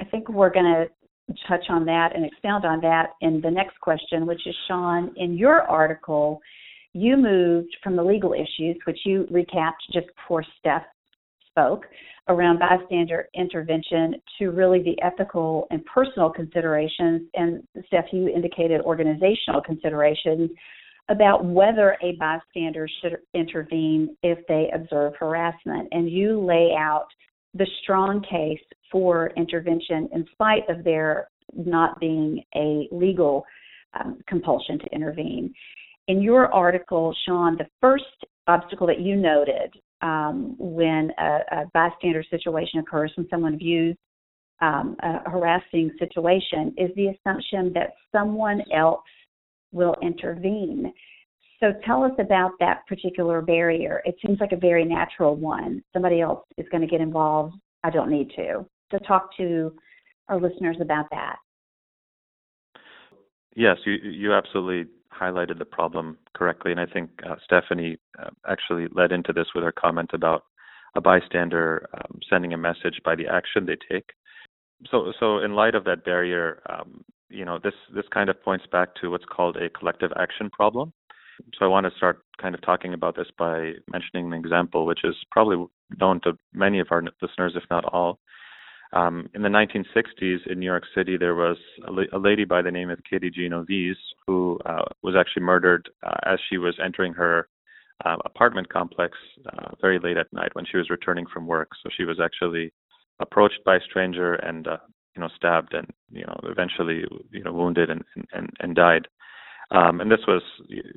I 0.00 0.04
think 0.04 0.28
we're 0.28 0.52
going 0.52 0.64
to 0.64 1.34
touch 1.46 1.64
on 1.68 1.84
that 1.84 2.14
and 2.14 2.24
expound 2.24 2.64
on 2.64 2.80
that 2.80 3.10
in 3.20 3.40
the 3.40 3.50
next 3.50 3.78
question, 3.80 4.26
which 4.26 4.46
is 4.46 4.54
Sean, 4.66 5.12
in 5.16 5.36
your 5.36 5.62
article, 5.62 6.40
you 6.92 7.16
moved 7.16 7.76
from 7.84 7.94
the 7.94 8.02
legal 8.02 8.32
issues, 8.32 8.76
which 8.84 8.98
you 9.04 9.28
recapped 9.30 9.92
just 9.92 10.06
before 10.16 10.44
Steph 10.58 10.82
spoke, 11.60 11.86
around 12.28 12.58
bystander 12.58 13.28
intervention 13.34 14.14
to 14.38 14.50
really 14.50 14.82
the 14.82 15.00
ethical 15.02 15.66
and 15.70 15.84
personal 15.84 16.30
considerations. 16.30 17.22
And 17.34 17.62
Steph, 17.86 18.06
you 18.12 18.28
indicated 18.28 18.80
organizational 18.82 19.60
considerations 19.60 20.50
about 21.08 21.44
whether 21.44 21.96
a 22.02 22.12
bystander 22.20 22.88
should 23.02 23.16
intervene 23.34 24.16
if 24.22 24.38
they 24.46 24.70
observe 24.72 25.14
harassment. 25.18 25.88
And 25.90 26.08
you 26.08 26.40
lay 26.40 26.72
out 26.78 27.06
the 27.54 27.66
strong 27.82 28.22
case 28.22 28.62
for 28.92 29.30
intervention 29.36 30.08
in 30.12 30.24
spite 30.32 30.68
of 30.68 30.84
there 30.84 31.28
not 31.52 31.98
being 31.98 32.44
a 32.54 32.86
legal 32.92 33.44
um, 33.98 34.20
compulsion 34.28 34.78
to 34.78 34.86
intervene. 34.94 35.52
In 36.06 36.22
your 36.22 36.52
article, 36.54 37.14
Sean, 37.26 37.56
the 37.56 37.66
first 37.80 38.04
obstacle 38.46 38.86
that 38.86 39.00
you 39.00 39.16
noted 39.16 39.74
um, 40.02 40.56
when 40.58 41.10
a, 41.18 41.38
a, 41.52 41.64
bystander 41.74 42.24
situation 42.30 42.80
occurs, 42.80 43.12
when 43.16 43.28
someone 43.28 43.58
views 43.58 43.96
um, 44.60 44.96
a 45.02 45.28
harassing 45.30 45.90
situation, 45.98 46.74
is 46.76 46.90
the 46.96 47.08
assumption 47.08 47.72
that 47.74 47.94
someone 48.12 48.62
else 48.72 49.00
will 49.72 49.94
intervene. 50.02 50.92
So 51.60 51.72
tell 51.84 52.02
us 52.04 52.12
about 52.18 52.52
that 52.60 52.86
particular 52.86 53.42
barrier. 53.42 54.02
It 54.04 54.16
seems 54.24 54.40
like 54.40 54.52
a 54.52 54.56
very 54.56 54.84
natural 54.84 55.36
one. 55.36 55.82
Somebody 55.92 56.20
else 56.20 56.44
is 56.56 56.66
going 56.70 56.80
to 56.80 56.86
get 56.86 57.00
involved. 57.00 57.54
I 57.84 57.90
don't 57.90 58.10
need 58.10 58.30
to. 58.36 58.66
To 58.92 58.98
talk 59.00 59.36
to 59.36 59.74
our 60.28 60.40
listeners 60.40 60.78
about 60.80 61.06
that. 61.10 61.36
Yes, 63.56 63.76
you 63.84 63.92
you 63.92 64.32
absolutely 64.32 64.90
highlighted 65.18 65.58
the 65.58 65.64
problem 65.64 66.18
correctly, 66.34 66.70
and 66.70 66.80
I 66.80 66.86
think 66.86 67.10
uh, 67.28 67.36
Stephanie 67.44 67.98
uh, 68.18 68.30
actually 68.48 68.88
led 68.92 69.12
into 69.12 69.32
this 69.32 69.48
with 69.54 69.64
her 69.64 69.72
comment 69.72 70.10
about 70.12 70.44
a 70.94 71.00
bystander 71.00 71.88
um, 71.94 72.20
sending 72.28 72.52
a 72.52 72.58
message 72.58 73.00
by 73.04 73.14
the 73.14 73.26
action 73.26 73.66
they 73.66 73.76
take. 73.90 74.10
So, 74.90 75.12
so 75.18 75.38
in 75.38 75.54
light 75.54 75.74
of 75.74 75.84
that 75.84 76.04
barrier, 76.04 76.62
um, 76.68 77.04
you 77.28 77.44
know, 77.44 77.58
this 77.62 77.74
this 77.94 78.06
kind 78.12 78.28
of 78.28 78.42
points 78.42 78.66
back 78.70 78.94
to 79.00 79.10
what's 79.10 79.24
called 79.24 79.56
a 79.56 79.68
collective 79.70 80.10
action 80.18 80.50
problem. 80.50 80.92
So, 81.58 81.64
I 81.64 81.68
want 81.68 81.86
to 81.86 81.96
start 81.96 82.22
kind 82.40 82.54
of 82.54 82.62
talking 82.62 82.94
about 82.94 83.16
this 83.16 83.28
by 83.38 83.72
mentioning 83.90 84.32
an 84.32 84.38
example, 84.38 84.86
which 84.86 85.04
is 85.04 85.14
probably 85.30 85.64
known 85.98 86.20
to 86.22 86.32
many 86.52 86.80
of 86.80 86.88
our 86.90 87.02
listeners, 87.22 87.52
if 87.56 87.64
not 87.70 87.84
all. 87.84 88.18
Um, 88.92 89.28
in 89.34 89.42
the 89.42 89.48
1960s 89.48 90.46
in 90.50 90.58
New 90.58 90.66
York 90.66 90.84
City, 90.94 91.16
there 91.16 91.36
was 91.36 91.56
a, 91.86 91.92
la- 91.92 92.12
a 92.12 92.18
lady 92.18 92.44
by 92.44 92.60
the 92.60 92.70
name 92.70 92.90
of 92.90 92.98
Katie 93.08 93.30
Genovese 93.30 93.96
who 94.26 94.58
uh, 94.66 94.82
was 95.02 95.14
actually 95.18 95.42
murdered 95.44 95.88
uh, 96.02 96.16
as 96.26 96.40
she 96.48 96.58
was 96.58 96.74
entering 96.84 97.12
her 97.12 97.48
uh, 98.04 98.16
apartment 98.24 98.68
complex 98.72 99.16
uh, 99.46 99.74
very 99.80 99.98
late 99.98 100.16
at 100.16 100.32
night 100.32 100.50
when 100.54 100.64
she 100.64 100.76
was 100.76 100.90
returning 100.90 101.26
from 101.32 101.46
work. 101.46 101.68
So 101.82 101.90
she 101.96 102.04
was 102.04 102.18
actually 102.20 102.72
approached 103.20 103.60
by 103.64 103.76
a 103.76 103.80
stranger 103.88 104.34
and 104.34 104.66
uh, 104.66 104.78
you 105.14 105.20
know 105.20 105.28
stabbed 105.36 105.74
and 105.74 105.86
you 106.10 106.24
know 106.24 106.40
eventually 106.44 107.04
you 107.30 107.44
know 107.44 107.52
wounded 107.52 107.90
and 107.90 108.02
and, 108.32 108.50
and 108.60 108.74
died. 108.74 109.06
Um, 109.72 110.00
and 110.00 110.10
this 110.10 110.20
was 110.26 110.42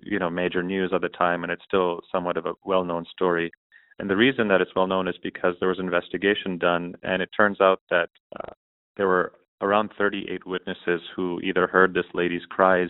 you 0.02 0.18
know 0.18 0.30
major 0.30 0.64
news 0.64 0.92
at 0.94 1.02
the 1.02 1.10
time, 1.10 1.44
and 1.44 1.52
it's 1.52 1.64
still 1.66 2.00
somewhat 2.12 2.38
of 2.38 2.46
a 2.46 2.54
well-known 2.66 3.06
story. 3.12 3.52
And 4.00 4.10
the 4.10 4.16
reason 4.16 4.48
that 4.48 4.62
it's 4.62 4.76
well 4.76 4.88
known 4.88 5.08
is 5.08 5.16
because 5.22 5.56
there 5.60 5.70
was 5.70 5.80
an 5.80 5.86
investigation 5.86 6.58
done, 6.58 6.96
and 7.04 7.22
it 7.22 7.30
turns 7.36 7.62
out 7.62 7.82
that 7.90 8.10
uh, 8.40 8.54
there 8.98 9.08
were 9.08 9.34
around 9.62 9.92
38 9.98 10.46
witnesses 10.46 11.02
who 11.16 11.40
either 11.42 11.68
heard 11.68 11.94
this 11.94 12.06
lady's 12.14 12.46
cries 12.50 12.90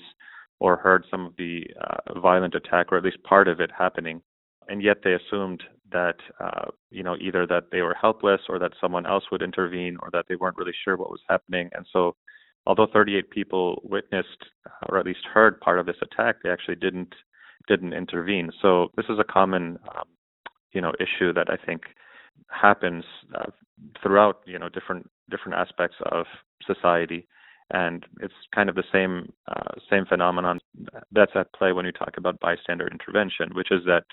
or 0.60 0.78
heard 0.78 1.06
some 1.12 1.26
of 1.26 1.34
the 1.38 1.66
uh, 1.82 2.20
violent 2.20 2.56
attack, 2.56 2.92
or 2.92 2.98
at 2.98 3.04
least 3.04 3.22
part 3.24 3.48
of 3.48 3.60
it 3.60 3.70
happening, 3.78 4.22
and 4.70 4.82
yet 4.82 4.98
they 5.04 5.14
assumed 5.14 5.62
that 5.92 6.16
uh, 6.40 6.66
you 6.90 7.04
know 7.04 7.16
either 7.20 7.46
that 7.46 7.66
they 7.72 7.82
were 7.82 7.96
helpless 8.00 8.42
or 8.48 8.58
that 8.60 8.72
someone 8.80 9.06
else 9.06 9.26
would 9.32 9.42
intervene, 9.42 9.98
or 10.02 10.10
that 10.12 10.26
they 10.30 10.36
weren't 10.36 10.58
really 10.58 10.74
sure 10.84 10.96
what 10.96 11.12
was 11.12 11.22
happening. 11.28 11.70
And 11.74 11.86
so, 11.92 12.16
although 12.66 12.88
38 12.92 13.30
people 13.30 13.82
witnessed 13.84 14.46
uh, 14.66 14.86
or 14.90 14.98
at 14.98 15.06
least 15.06 15.26
heard 15.34 15.60
part 15.60 15.80
of 15.80 15.86
this 15.86 16.02
attack, 16.02 16.38
they 16.44 16.50
actually 16.50 16.76
didn't 16.76 17.14
didn't 17.68 17.94
intervene. 17.94 18.52
So 18.62 18.90
this 18.96 19.06
is 19.10 19.20
a 19.20 19.24
common 19.24 19.78
um, 19.96 20.08
you 20.74 20.82
know 20.82 20.94
issue 21.00 21.34
that 21.34 21.50
I 21.50 21.58
think 21.64 21.84
happens 22.50 23.04
uh, 23.36 23.52
throughout 24.02 24.42
you 24.46 24.60
know 24.60 24.70
different 24.70 25.10
different 25.30 25.58
aspects 25.58 25.98
of 26.12 26.26
society 26.66 27.28
and 27.72 28.06
it's 28.20 28.34
kind 28.54 28.70
of 28.70 28.76
the 28.76 28.84
same 28.92 29.32
uh, 29.48 29.74
same 29.90 30.06
phenomenon 30.06 30.60
that's 31.12 31.32
at 31.36 31.54
play 31.54 31.72
when 31.72 31.86
you 31.86 31.92
talk 31.92 32.14
about 32.18 32.40
bystander 32.40 32.88
intervention, 32.88 33.50
which 33.54 33.72
is 33.72 33.82
that 33.86 34.04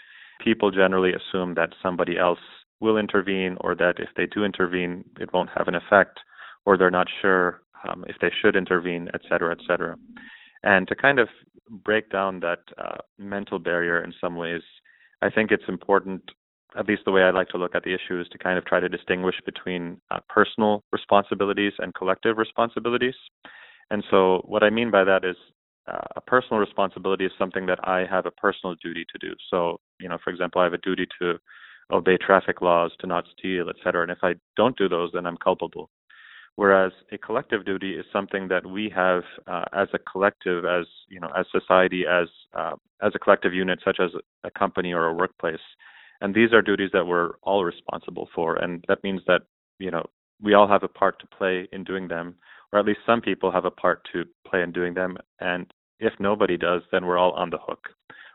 people 0.43 0.71
generally 0.71 1.13
assume 1.13 1.55
that 1.55 1.75
somebody 1.83 2.19
else 2.19 2.39
will 2.81 2.97
intervene, 2.97 3.57
or 3.61 3.75
that 3.75 3.95
if 3.99 4.09
they 4.17 4.27
do 4.27 4.45
intervene, 4.45 5.05
it 5.21 5.33
won't 5.35 5.51
have 5.55 5.69
an 5.69 5.75
effect, 5.75 6.19
or 6.65 6.79
they're 6.79 6.91
not 6.91 7.07
sure 7.21 7.61
um, 7.87 8.05
if 8.09 8.17
they 8.21 8.31
should 8.41 8.57
intervene, 8.57 9.09
et 9.13 9.21
cetera, 9.29 9.53
et 9.53 9.63
cetera. 9.67 9.97
And 10.63 10.89
to 10.89 10.95
kind 10.95 11.19
of 11.19 11.29
break 11.85 12.11
down 12.11 12.41
that 12.41 12.61
uh, 12.79 12.99
mental 13.19 13.59
barrier 13.59 14.03
in 14.03 14.15
some 14.19 14.37
ways, 14.37 14.63
I 15.21 15.29
think 15.29 15.51
it's 15.51 15.69
important 15.69 16.23
at 16.79 16.89
least 16.89 17.03
the 17.05 17.11
way 17.11 17.23
I 17.23 17.31
like 17.31 17.49
to 17.49 17.59
look 17.59 17.75
at 17.75 17.83
the 17.83 17.95
issue 17.95 18.21
is 18.21 18.29
to 18.29 18.39
kind 18.39 18.59
of 18.59 18.65
try 18.65 18.81
to 18.81 18.89
distinguish 18.89 19.37
between 19.45 20.01
uh, 20.11 20.21
personal 20.29 20.83
responsibilities 20.93 21.73
and 21.79 21.95
collective 21.95 22.39
responsibilities. 22.39 23.15
And 23.91 24.05
so, 24.11 24.43
what 24.45 24.63
I 24.63 24.71
mean 24.71 24.91
by 24.91 25.05
that 25.05 25.25
is 25.25 25.37
uh, 25.89 26.07
a 26.17 26.21
personal 26.21 26.61
responsibility 26.61 27.25
is 27.25 27.33
something 27.39 27.67
that 27.67 27.81
I 27.89 28.07
have 28.09 28.27
a 28.27 28.31
personal 28.31 28.77
duty 28.83 29.05
to 29.11 29.19
do. 29.19 29.35
So, 29.51 29.81
you 29.99 30.09
know, 30.09 30.19
for 30.23 30.31
example, 30.31 30.61
I 30.61 30.65
have 30.65 30.75
a 30.75 30.79
duty 30.79 31.07
to 31.21 31.39
obey 31.91 32.17
traffic 32.17 32.63
laws, 32.63 32.93
to 33.01 33.07
not 33.07 33.25
steal, 33.37 33.69
et 33.69 33.77
cetera. 33.83 34.03
And 34.03 34.13
if 34.13 34.19
I 34.23 34.35
don't 34.57 34.77
do 34.77 34.89
those, 34.89 35.11
then 35.13 35.27
I'm 35.27 35.37
culpable. 35.39 35.91
Whereas 36.55 36.93
a 37.11 37.19
collective 37.19 37.65
duty 37.65 37.95
is 37.95 38.05
something 38.13 38.47
that 38.49 38.67
we 38.67 38.93
have 38.95 39.23
uh, 39.47 39.65
as 39.73 39.89
a 39.95 39.99
collective, 39.99 40.65
as 40.65 40.85
you 41.09 41.19
know, 41.19 41.31
as 41.37 41.47
society, 41.51 42.05
as 42.07 42.29
uh, 42.55 42.75
as 43.03 43.13
a 43.15 43.19
collective 43.19 43.55
unit, 43.55 43.81
such 43.85 43.99
as 43.99 44.11
a 44.45 44.51
company 44.51 44.93
or 44.93 45.07
a 45.07 45.15
workplace 45.15 45.59
and 46.21 46.35
these 46.35 46.53
are 46.53 46.63
duties 46.63 46.91
that 46.93 47.07
we're 47.07 47.33
all 47.43 47.65
responsible 47.65 48.29
for. 48.35 48.57
And 48.57 48.85
that 48.89 49.03
means 49.03 49.23
that 49.27 49.43
you 49.79 49.91
know 49.91 50.05
we 50.41 50.55
all 50.55 50.69
have 50.69 50.83
a 50.83 50.89
part 50.89 51.19
to 51.21 51.27
play 51.27 51.69
in 51.73 51.85
doing 51.85 52.09
them 52.09 52.37
or 52.73 52.79
at 52.79 52.87
least 52.87 53.01
some 53.05 53.21
people 53.21 53.51
have 53.51 53.65
a 53.65 53.71
part 53.71 54.07
to 54.13 54.25
play 54.47 54.63
in 54.63 54.73
doing 54.73 54.95
them. 54.95 55.17
And 55.41 55.73
if 55.99 56.13
nobody 56.19 56.57
does 56.57 56.83
then 56.93 57.07
we're 57.07 57.19
all 57.19 57.33
on 57.33 57.51
the 57.51 57.59
hook. 57.59 57.89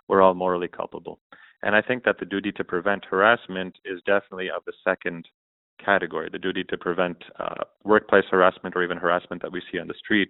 We're 0.08 0.22
all 0.22 0.34
morally 0.34 0.68
culpable. 0.68 1.20
And 1.64 1.76
i 1.76 1.82
think 1.82 2.04
that 2.04 2.20
the 2.20 2.26
duty 2.26 2.52
to 2.54 2.64
prevent 2.64 3.06
harassment 3.06 3.78
is 3.86 4.02
definitely 4.06 4.50
of 4.50 4.64
the 4.66 4.74
second 4.84 5.28
category. 5.84 6.30
The 6.32 6.40
duty 6.40 6.64
to 6.66 6.78
prevent 6.78 7.18
uh, 7.40 7.64
workplace 7.84 8.26
harassment 8.30 8.76
or 8.76 8.84
even 8.84 8.98
harassment 8.98 9.42
that 9.42 9.52
we 9.52 9.62
see 9.72 9.80
on 9.80 9.88
the 9.88 9.94
street 9.96 10.30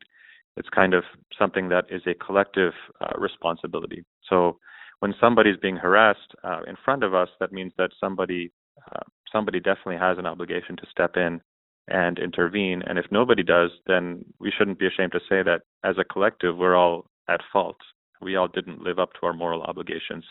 it's 0.58 0.70
kind 0.70 0.94
of 0.94 1.04
something 1.38 1.70
that 1.70 1.86
is 1.90 2.02
a 2.08 2.14
collective 2.14 2.74
uh, 3.02 3.18
responsibility. 3.18 4.06
So 4.30 4.58
when 5.06 5.14
somebody's 5.22 5.58
being 5.62 5.76
harassed 5.76 6.34
uh, 6.44 6.62
in 6.66 6.76
front 6.84 7.04
of 7.04 7.14
us, 7.14 7.30
that 7.40 7.54
means 7.54 7.72
that 7.78 7.92
somebody 8.00 8.52
uh, 8.92 9.04
somebody 9.32 9.60
definitely 9.60 9.98
has 9.98 10.18
an 10.18 10.26
obligation 10.26 10.76
to 10.76 10.88
step 10.90 11.16
in 11.16 11.40
and 11.88 12.18
intervene. 12.18 12.82
And 12.88 12.98
if 12.98 13.06
nobody 13.12 13.44
does, 13.44 13.70
then 13.86 14.26
we 14.40 14.52
shouldn't 14.58 14.80
be 14.80 14.88
ashamed 14.88 15.12
to 15.12 15.20
say 15.30 15.44
that 15.44 15.62
as 15.84 15.96
a 16.00 16.04
collective, 16.04 16.58
we're 16.58 16.76
all 16.76 17.06
at 17.30 17.42
fault. 17.54 17.78
We 18.20 18.36
all 18.36 18.48
didn't 18.48 18.82
live 18.82 18.98
up 18.98 19.12
to 19.14 19.28
our 19.28 19.34
moral 19.34 19.62
obligations. 19.62 20.26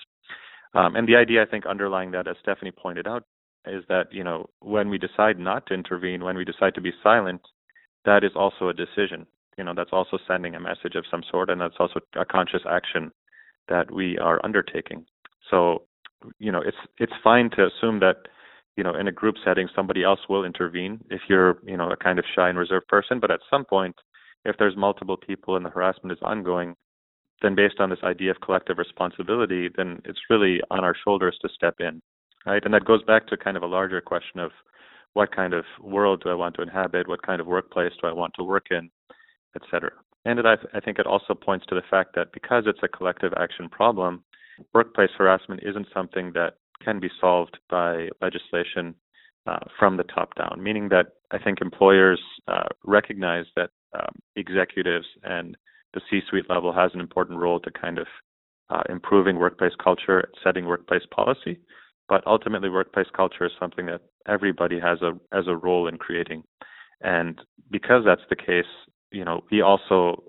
Um, 0.74 0.96
and 0.96 1.06
the 1.06 1.14
idea, 1.14 1.42
I 1.42 1.46
think, 1.46 1.66
underlying 1.66 2.10
that, 2.10 2.26
as 2.26 2.34
Stephanie 2.42 2.72
pointed 2.72 3.06
out, 3.06 3.22
is 3.68 3.84
that 3.88 4.08
you 4.10 4.24
know 4.24 4.50
when 4.58 4.88
we 4.88 4.98
decide 4.98 5.38
not 5.38 5.66
to 5.66 5.74
intervene, 5.74 6.24
when 6.24 6.36
we 6.36 6.44
decide 6.44 6.74
to 6.74 6.80
be 6.80 6.90
silent, 7.00 7.42
that 8.06 8.24
is 8.24 8.32
also 8.34 8.70
a 8.70 8.74
decision. 8.74 9.24
You 9.56 9.62
know, 9.62 9.74
that's 9.76 9.92
also 9.92 10.18
sending 10.26 10.56
a 10.56 10.60
message 10.60 10.96
of 10.96 11.04
some 11.12 11.22
sort, 11.30 11.48
and 11.48 11.60
that's 11.60 11.78
also 11.78 12.00
a 12.16 12.24
conscious 12.24 12.62
action 12.68 13.12
that 13.68 13.90
we 13.90 14.18
are 14.18 14.40
undertaking. 14.44 15.04
So, 15.50 15.82
you 16.38 16.52
know, 16.52 16.60
it's 16.60 16.76
it's 16.98 17.12
fine 17.22 17.50
to 17.50 17.66
assume 17.66 18.00
that, 18.00 18.16
you 18.76 18.84
know, 18.84 18.94
in 18.94 19.08
a 19.08 19.12
group 19.12 19.36
setting 19.44 19.68
somebody 19.74 20.02
else 20.02 20.20
will 20.28 20.44
intervene 20.44 21.00
if 21.10 21.22
you're, 21.28 21.58
you 21.66 21.76
know, 21.76 21.90
a 21.90 21.96
kind 21.96 22.18
of 22.18 22.24
shy 22.34 22.48
and 22.48 22.58
reserved 22.58 22.88
person, 22.88 23.20
but 23.20 23.30
at 23.30 23.40
some 23.50 23.64
point 23.64 23.96
if 24.44 24.56
there's 24.58 24.76
multiple 24.76 25.16
people 25.16 25.56
and 25.56 25.64
the 25.64 25.70
harassment 25.70 26.12
is 26.12 26.18
ongoing, 26.22 26.74
then 27.42 27.54
based 27.54 27.80
on 27.80 27.90
this 27.90 28.02
idea 28.04 28.30
of 28.30 28.40
collective 28.40 28.78
responsibility, 28.78 29.70
then 29.76 30.00
it's 30.04 30.20
really 30.28 30.60
on 30.70 30.84
our 30.84 30.94
shoulders 31.04 31.36
to 31.40 31.48
step 31.54 31.74
in. 31.80 32.00
Right? 32.46 32.62
And 32.64 32.74
that 32.74 32.84
goes 32.84 33.02
back 33.04 33.26
to 33.28 33.36
kind 33.38 33.56
of 33.56 33.62
a 33.62 33.66
larger 33.66 34.00
question 34.02 34.40
of 34.40 34.50
what 35.14 35.34
kind 35.34 35.54
of 35.54 35.64
world 35.80 36.22
do 36.22 36.28
I 36.28 36.34
want 36.34 36.56
to 36.56 36.62
inhabit, 36.62 37.08
what 37.08 37.22
kind 37.22 37.40
of 37.40 37.46
workplace 37.46 37.92
do 38.00 38.08
I 38.08 38.12
want 38.12 38.34
to 38.34 38.44
work 38.44 38.66
in, 38.70 38.90
et 39.56 39.62
cetera. 39.70 39.92
And 40.24 40.38
it, 40.38 40.46
I, 40.46 40.56
I 40.74 40.80
think 40.80 40.98
it 40.98 41.06
also 41.06 41.34
points 41.34 41.66
to 41.66 41.74
the 41.74 41.82
fact 41.90 42.14
that 42.14 42.32
because 42.32 42.64
it's 42.66 42.80
a 42.82 42.88
collective 42.88 43.32
action 43.38 43.68
problem, 43.68 44.24
workplace 44.72 45.10
harassment 45.16 45.62
isn't 45.62 45.88
something 45.92 46.32
that 46.34 46.54
can 46.82 47.00
be 47.00 47.10
solved 47.20 47.58
by 47.68 48.08
legislation 48.20 48.94
uh, 49.46 49.58
from 49.78 49.96
the 49.96 50.04
top 50.04 50.34
down, 50.36 50.62
meaning 50.62 50.88
that 50.88 51.08
I 51.30 51.38
think 51.38 51.60
employers 51.60 52.20
uh, 52.48 52.68
recognize 52.84 53.44
that 53.56 53.70
um, 53.94 54.14
executives 54.36 55.06
and 55.22 55.56
the 55.92 56.00
C 56.10 56.20
suite 56.28 56.48
level 56.48 56.72
has 56.72 56.90
an 56.94 57.00
important 57.00 57.38
role 57.38 57.60
to 57.60 57.70
kind 57.70 57.98
of 57.98 58.06
uh, 58.70 58.82
improving 58.88 59.36
workplace 59.36 59.74
culture, 59.82 60.28
setting 60.42 60.64
workplace 60.66 61.02
policy. 61.10 61.58
But 62.08 62.26
ultimately, 62.26 62.68
workplace 62.68 63.06
culture 63.14 63.46
is 63.46 63.52
something 63.58 63.86
that 63.86 64.00
everybody 64.26 64.78
has 64.80 65.00
a 65.02 65.12
as 65.36 65.46
a 65.46 65.56
role 65.56 65.88
in 65.88 65.96
creating. 65.96 66.42
And 67.00 67.40
because 67.70 68.02
that's 68.04 68.22
the 68.28 68.36
case, 68.36 68.64
you 69.14 69.24
know, 69.24 69.42
we 69.50 69.62
also, 69.62 70.22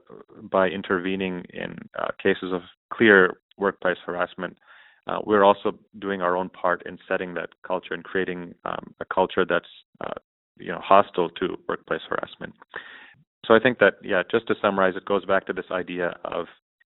by 0.44 0.68
intervening 0.68 1.44
in 1.54 1.78
uh, 1.98 2.10
cases 2.22 2.54
of 2.54 2.62
clear 2.94 3.38
workplace 3.58 3.98
harassment, 4.06 4.58
uh, 5.08 5.20
we're 5.26 5.44
also 5.44 5.78
doing 6.00 6.22
our 6.22 6.36
own 6.36 6.50
part 6.50 6.84
in 6.86 6.98
setting 7.08 7.34
that 7.34 7.50
culture 7.66 7.94
and 7.94 8.04
creating 8.04 8.54
um, 8.66 8.94
a 9.00 9.06
culture 9.06 9.46
that's, 9.46 9.66
uh, 10.06 10.20
you 10.58 10.72
know, 10.72 10.80
hostile 10.84 11.30
to 11.30 11.58
workplace 11.68 12.02
harassment. 12.10 12.54
So 13.46 13.54
I 13.54 13.60
think 13.60 13.80
that, 13.80 13.96
yeah, 14.04 14.24
just 14.32 14.48
to 14.48 14.56
summarize, 14.62 14.96
it 14.96 15.06
goes 15.06 15.26
back 15.26 15.46
to 15.48 15.54
this 15.54 15.70
idea 15.72 16.18
of 16.26 16.48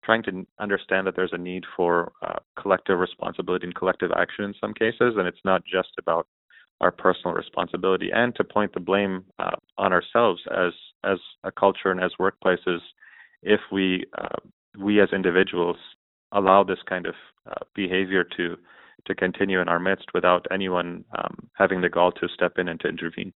trying 0.03 0.23
to 0.23 0.45
understand 0.59 1.05
that 1.07 1.15
there's 1.15 1.33
a 1.33 1.37
need 1.37 1.65
for 1.75 2.13
uh, 2.25 2.39
collective 2.61 2.99
responsibility 2.99 3.65
and 3.65 3.75
collective 3.75 4.11
action 4.17 4.45
in 4.45 4.53
some 4.61 4.73
cases, 4.73 5.15
and 5.17 5.27
it's 5.27 5.43
not 5.43 5.63
just 5.65 5.89
about 5.99 6.27
our 6.79 6.91
personal 6.91 7.35
responsibility 7.35 8.09
and 8.13 8.35
to 8.35 8.43
point 8.43 8.73
the 8.73 8.79
blame 8.79 9.25
uh, 9.39 9.55
on 9.77 9.91
ourselves 9.91 10.41
as 10.51 10.71
as 11.03 11.17
a 11.43 11.51
culture 11.51 11.91
and 11.91 12.01
as 12.01 12.11
workplaces 12.19 12.79
if 13.43 13.59
we 13.71 14.05
uh, 14.17 14.39
we 14.77 15.01
as 15.01 15.09
individuals 15.13 15.77
allow 16.33 16.63
this 16.63 16.79
kind 16.87 17.05
of 17.05 17.15
uh, 17.49 17.63
behavior 17.75 18.23
to 18.23 18.57
to 19.05 19.15
continue 19.15 19.61
in 19.61 19.69
our 19.69 19.79
midst 19.79 20.07
without 20.13 20.45
anyone 20.51 21.05
um, 21.17 21.47
having 21.53 21.79
the 21.81 21.89
gall 21.89 22.11
to 22.11 22.27
step 22.33 22.53
in 22.57 22.67
and 22.67 22.79
to 22.79 22.87
intervene. 22.87 23.31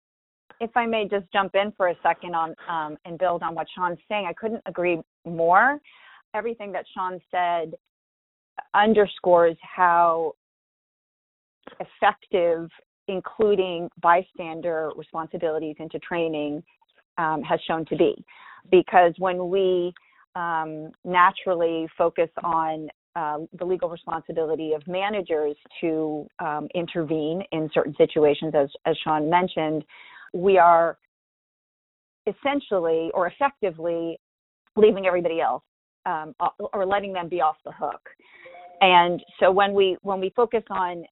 if 0.60 0.76
I 0.76 0.86
may 0.86 1.06
just 1.08 1.26
jump 1.32 1.54
in 1.54 1.72
for 1.76 1.88
a 1.88 1.94
second 2.02 2.34
on 2.34 2.54
um, 2.68 2.96
and 3.04 3.18
build 3.18 3.42
on 3.42 3.54
what 3.54 3.66
Sean's 3.74 3.98
saying, 4.08 4.26
I 4.26 4.32
couldn't 4.32 4.62
agree 4.66 5.00
more. 5.24 5.78
Everything 6.34 6.72
that 6.72 6.84
Sean 6.94 7.20
said 7.30 7.74
underscores 8.74 9.56
how 9.62 10.34
effective 11.78 12.68
including 13.08 13.88
bystander 14.00 14.90
responsibilities 14.96 15.76
into 15.78 15.98
training 15.98 16.62
um, 17.20 17.42
has 17.42 17.60
shown 17.66 17.84
to 17.86 17.96
be. 17.96 18.12
Because 18.70 19.12
when 19.18 19.48
we 19.48 19.92
um, 20.34 20.90
naturally 21.04 21.88
focus 21.98 22.30
on 22.42 22.88
uh, 23.16 23.38
the 23.58 23.64
legal 23.64 23.88
responsibility 23.88 24.72
of 24.72 24.86
managers 24.86 25.56
to 25.80 26.26
um, 26.38 26.68
intervene 26.74 27.42
in 27.52 27.68
certain 27.74 27.94
situations, 27.96 28.52
as, 28.54 28.68
as 28.86 28.96
Sean 29.04 29.28
mentioned, 29.28 29.84
we 30.32 30.58
are 30.58 30.96
essentially 32.26 33.10
or 33.14 33.26
effectively 33.26 34.18
leaving 34.76 35.06
everybody 35.06 35.40
else 35.40 35.64
um, 36.06 36.34
or 36.72 36.86
letting 36.86 37.12
them 37.12 37.28
be 37.28 37.40
off 37.40 37.56
the 37.64 37.72
hook. 37.72 38.00
And 38.80 39.20
so 39.38 39.50
when 39.50 39.74
we 39.74 39.96
when 40.02 40.20
we 40.20 40.30
focus 40.34 40.62
on 40.70 41.04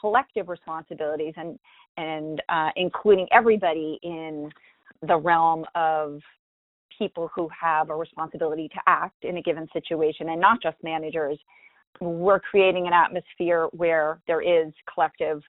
collective 0.00 0.48
responsibilities 0.48 1.34
and 1.36 1.58
and 1.96 2.42
uh, 2.48 2.70
including 2.76 3.26
everybody 3.32 3.98
in 4.02 4.50
the 5.02 5.16
realm 5.16 5.64
of 5.74 6.20
people 6.98 7.30
who 7.34 7.48
have 7.58 7.90
a 7.90 7.94
responsibility 7.94 8.68
to 8.68 8.80
act 8.86 9.24
in 9.24 9.36
a 9.36 9.42
given 9.42 9.66
situation 9.72 10.30
and 10.30 10.40
not 10.40 10.62
just 10.62 10.76
managers 10.82 11.38
we're 12.00 12.40
creating 12.40 12.86
an 12.86 12.92
atmosphere 12.92 13.68
where 13.72 14.20
there 14.26 14.42
is 14.42 14.72
collective 14.92 15.42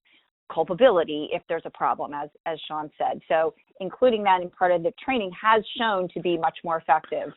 culpability 0.54 1.28
if 1.32 1.42
there's 1.50 1.64
a 1.66 1.70
problem 1.70 2.14
as 2.14 2.30
as 2.46 2.60
Sean 2.68 2.90
said 2.98 3.20
so 3.28 3.54
including 3.80 4.24
that 4.24 4.42
in 4.42 4.50
part 4.50 4.72
of 4.72 4.84
the 4.84 4.92
training 5.04 5.32
has 5.42 5.64
shown 5.78 6.08
to 6.14 6.20
be 6.22 6.38
much 6.38 6.58
more 6.64 6.78
effective 6.78 7.32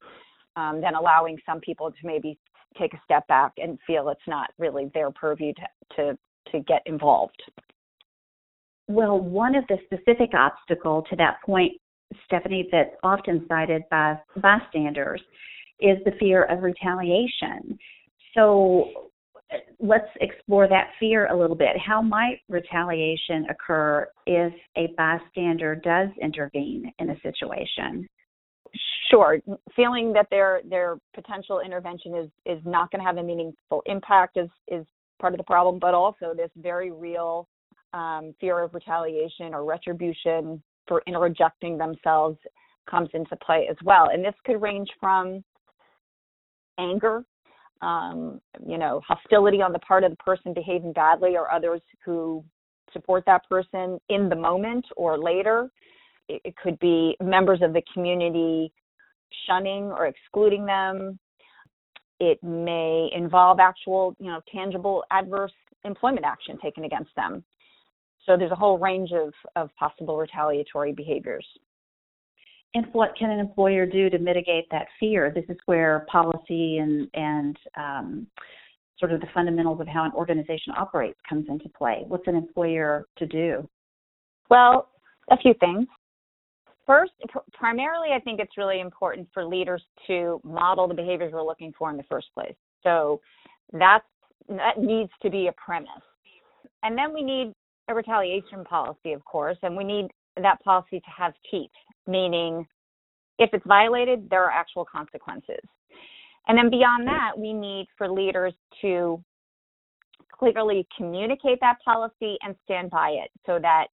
um, 0.57 0.81
than 0.81 0.95
allowing 0.95 1.38
some 1.47 1.61
people 1.61 1.90
to 1.90 1.97
maybe 2.05 2.38
take 2.79 2.95
a 2.95 3.00
step 3.05 3.26
back 3.29 3.52
and 3.59 3.79
feel 3.87 4.09
it's 4.09 4.21
not 4.26 4.50
really 4.59 4.90
their 4.95 5.11
purview 5.11 5.52
to, 5.55 5.97
to 5.97 6.19
to 6.52 6.61
get 6.61 6.83
involved? 6.87 7.43
Well, 8.88 9.21
one 9.21 9.55
of 9.55 9.64
the 9.69 9.79
specific 9.85 10.31
obstacle 10.35 11.05
to 11.11 11.17
that 11.17 11.37
point, 11.45 11.73
Stephanie, 12.26 12.69
that's 12.71 12.95
often 13.02 13.45
cited 13.49 13.83
by 13.90 14.19
bystanders 14.37 15.21
is 15.81 15.99
the 16.05 16.12
fear 16.19 16.45
of 16.45 16.62
retaliation. 16.62 17.79
So 18.35 19.11
let's 19.81 20.09
explore 20.21 20.69
that 20.69 20.90
fear 20.99 21.26
a 21.29 21.37
little 21.37 21.57
bit. 21.57 21.76
How 21.85 22.00
might 22.00 22.40
retaliation 22.49 23.47
occur 23.50 24.09
if 24.26 24.52
a 24.76 24.88
bystander 24.97 25.75
does 25.75 26.09
intervene 26.21 26.93
in 26.99 27.11
a 27.11 27.21
situation? 27.21 28.07
Sure, 29.11 29.38
feeling 29.75 30.12
that 30.12 30.29
their 30.31 30.61
their 30.69 30.97
potential 31.14 31.61
intervention 31.61 32.14
is 32.14 32.31
is 32.47 32.62
not 32.64 32.90
going 32.93 33.00
to 33.00 33.07
have 33.07 33.17
a 33.17 33.23
meaningful 33.23 33.83
impact 33.87 34.37
is 34.37 34.49
is 34.69 34.87
part 35.21 35.35
of 35.35 35.38
the 35.38 35.45
problem, 35.45 35.81
but 35.81 35.95
also 35.95 36.33
this 36.37 36.50
very 36.57 36.93
real 36.93 37.49
um, 37.93 38.33
fear 38.40 38.61
of 38.61 38.73
retaliation 38.73 39.52
or 39.52 39.64
retribution 39.64 40.62
for 40.87 41.03
interjecting 41.07 41.79
themselves 41.79 42.39
comes 42.89 43.09
into 43.15 43.37
play 43.37 43.69
as 43.71 43.77
well. 43.85 44.09
And 44.13 44.25
this 44.25 44.35
could 44.45 44.61
range 44.61 44.89
from 44.99 45.45
anger, 46.79 47.25
um, 47.83 48.41
you 48.67 48.79
know, 48.79 49.01
hostility 49.07 49.63
on 49.63 49.73
the 49.73 49.79
part 49.81 50.05
of 50.05 50.11
the 50.11 50.17
person 50.17 50.53
behaving 50.53 50.93
badly 50.93 51.37
or 51.37 51.51
others 51.53 51.81
who 52.05 52.45
support 52.93 53.25
that 53.27 53.49
person 53.49 54.01
in 54.09 54.29
the 54.29 54.37
moment 54.37 54.85
or 54.97 55.19
later. 55.19 55.71
It, 56.29 56.41
it 56.45 56.57
could 56.57 56.79
be 56.81 57.17
members 57.23 57.61
of 57.63 57.73
the 57.73 57.83
community 57.95 58.73
shunning 59.47 59.85
or 59.85 60.07
excluding 60.07 60.67
them, 60.67 61.19
it 62.21 62.43
may 62.43 63.09
involve 63.14 63.59
actual, 63.61 64.14
you 64.21 64.27
know, 64.27 64.40
tangible 64.53 65.05
adverse 65.11 65.53
employment 65.85 66.25
action 66.25 66.59
taken 66.62 66.85
against 66.85 67.11
them. 67.16 67.43
So 68.26 68.37
there's 68.37 68.50
a 68.50 68.56
whole 68.56 68.78
range 68.78 69.12
of, 69.12 69.33
of 69.56 69.74
possible 69.76 70.16
retaliatory 70.16 70.92
behaviors. 70.92 71.46
And 72.74 72.87
what 72.92 73.16
can 73.18 73.30
an 73.30 73.40
employer 73.40 73.85
do 73.85 74.09
to 74.11 74.18
mitigate 74.18 74.66
that 74.70 74.87
fear? 75.00 75.33
This 75.35 75.44
is 75.48 75.56
where 75.66 76.06
policy 76.11 76.78
and 76.78 77.09
and 77.14 77.56
um, 77.76 78.26
sort 78.98 79.12
of 79.12 79.20
the 79.20 79.26
fundamentals 79.35 79.80
of 79.80 79.88
how 79.88 80.04
an 80.04 80.12
organization 80.14 80.74
operates 80.76 81.18
comes 81.28 81.46
into 81.48 81.68
play. 81.70 82.04
What's 82.06 82.28
an 82.28 82.37
employer 82.37 83.06
to 83.16 83.26
do? 83.26 83.68
Well, 84.50 84.88
a 85.30 85.37
few 85.37 85.54
things 85.54 85.87
first, 86.90 87.12
primarily, 87.52 88.09
I 88.12 88.18
think 88.18 88.40
it's 88.40 88.56
really 88.59 88.80
important 88.80 89.28
for 89.33 89.44
leaders 89.44 89.80
to 90.09 90.40
model 90.42 90.88
the 90.88 90.94
behaviors 90.94 91.33
we're 91.33 91.44
looking 91.44 91.72
for 91.78 91.88
in 91.88 91.96
the 91.96 92.02
first 92.04 92.26
place. 92.35 92.54
So 92.83 93.20
that's 93.72 94.04
that 94.48 94.80
needs 94.80 95.12
to 95.22 95.30
be 95.30 95.46
a 95.46 95.52
premise. 95.52 95.88
And 96.83 96.98
then 96.98 97.14
we 97.14 97.22
need 97.22 97.52
a 97.90 97.94
retaliation 97.94 98.64
policy, 98.64 99.12
of 99.12 99.24
course, 99.24 99.59
and 99.62 99.76
we 99.76 99.85
need 99.85 100.07
that 100.40 100.62
policy 100.62 101.00
to 101.00 101.11
have 101.16 101.33
teeth, 101.50 101.70
meaning 102.07 102.66
if 103.38 103.50
it's 103.53 103.66
violated, 103.66 104.29
there 104.31 104.44
are 104.44 104.50
actual 104.50 104.85
consequences. 104.85 105.61
And 106.48 106.57
then 106.57 106.70
beyond 106.70 107.07
that, 107.07 107.33
we 107.37 107.53
need 107.53 107.87
for 107.96 108.11
leaders 108.11 108.55
to 108.81 109.22
clearly 110.33 110.87
communicate 110.96 111.59
that 111.61 111.76
policy 111.85 112.37
and 112.42 112.55
stand 112.64 112.90
by 112.90 113.11
it 113.11 113.31
so 113.44 113.59
that 113.61 113.88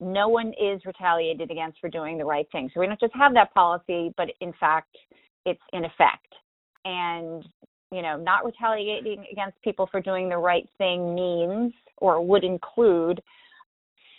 no 0.00 0.28
one 0.28 0.52
is 0.60 0.84
retaliated 0.84 1.50
against 1.50 1.78
for 1.80 1.88
doing 1.88 2.18
the 2.18 2.24
right 2.24 2.46
thing. 2.50 2.70
So 2.74 2.80
we 2.80 2.86
don't 2.86 2.98
just 2.98 3.14
have 3.14 3.34
that 3.34 3.54
policy, 3.54 4.12
but 4.16 4.28
in 4.40 4.52
fact, 4.58 4.96
it's 5.46 5.60
in 5.72 5.84
effect. 5.84 6.26
And, 6.84 7.46
you 7.92 8.02
know, 8.02 8.16
not 8.16 8.44
retaliating 8.44 9.24
against 9.30 9.62
people 9.62 9.88
for 9.92 10.00
doing 10.00 10.28
the 10.28 10.38
right 10.38 10.68
thing 10.78 11.14
means 11.14 11.72
or 11.98 12.24
would 12.24 12.44
include 12.44 13.22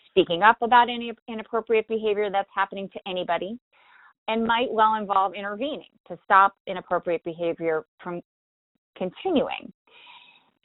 speaking 0.08 0.44
up 0.44 0.58
about 0.62 0.90
any 0.90 1.12
inappropriate 1.28 1.88
behavior 1.88 2.30
that's 2.32 2.50
happening 2.54 2.90
to 2.94 3.00
anybody 3.08 3.58
and 4.28 4.46
might 4.46 4.72
well 4.72 4.96
involve 4.96 5.34
intervening 5.34 5.90
to 6.08 6.18
stop 6.24 6.54
inappropriate 6.68 7.24
behavior 7.24 7.86
from 8.02 8.22
continuing. 8.96 9.72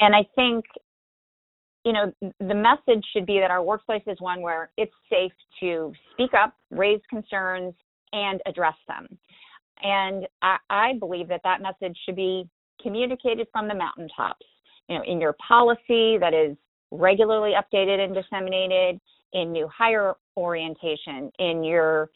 And 0.00 0.14
I 0.14 0.24
think 0.34 0.64
you 1.84 1.94
know, 1.94 2.12
the 2.40 2.54
message 2.54 3.04
should 3.12 3.24
be 3.24 3.38
that 3.40 3.50
our 3.50 3.62
workplace 3.62 4.02
is 4.06 4.20
one 4.20 4.42
where 4.42 4.70
it's 4.76 4.92
safe 5.08 5.32
to 5.60 5.92
speak 6.12 6.34
up, 6.34 6.52
raise 6.70 7.00
concerns, 7.08 7.72
and 8.12 8.42
address 8.44 8.74
them. 8.86 9.06
And 9.82 10.26
I, 10.42 10.56
I 10.68 10.92
believe 10.98 11.28
that 11.28 11.40
that 11.44 11.62
message 11.62 11.96
should 12.04 12.16
be 12.16 12.46
communicated 12.82 13.46
from 13.52 13.68
the 13.68 13.74
mountaintops. 13.74 14.44
You 14.88 14.96
know, 14.98 15.04
in 15.04 15.20
your 15.20 15.34
policy 15.34 16.18
that 16.18 16.34
is 16.34 16.56
regularly 16.90 17.52
updated 17.52 18.00
and 18.00 18.14
disseminated, 18.14 19.00
in 19.32 19.52
new 19.52 19.68
hire 19.68 20.14
orientation, 20.36 21.30
in 21.38 21.62
your, 21.62 22.08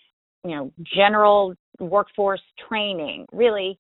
you 0.45 0.57
know, 0.57 0.73
general 0.95 1.55
workforce 1.79 2.41
training, 2.69 3.27
really, 3.33 3.79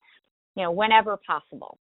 you 0.55 0.63
know, 0.63 0.71
whenever 0.71 1.19
possible. 1.27 1.79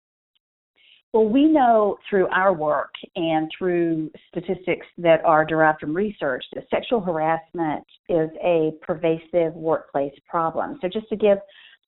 Well, 1.13 1.29
we 1.29 1.47
know 1.47 1.97
through 2.11 2.27
our 2.29 2.53
work 2.53 2.93
and 3.15 3.51
through 3.57 4.11
statistics 4.29 4.87
that 4.99 5.25
are 5.25 5.45
derived 5.45 5.81
from 5.81 5.95
research 5.95 6.45
that 6.55 6.65
sexual 6.69 7.01
harassment 7.01 7.85
is 8.09 8.29
a 8.45 8.73
pervasive 8.83 9.55
workplace 9.55 10.13
problem. 10.29 10.79
So, 10.83 10.89
just 10.89 11.09
to 11.09 11.17
give 11.17 11.39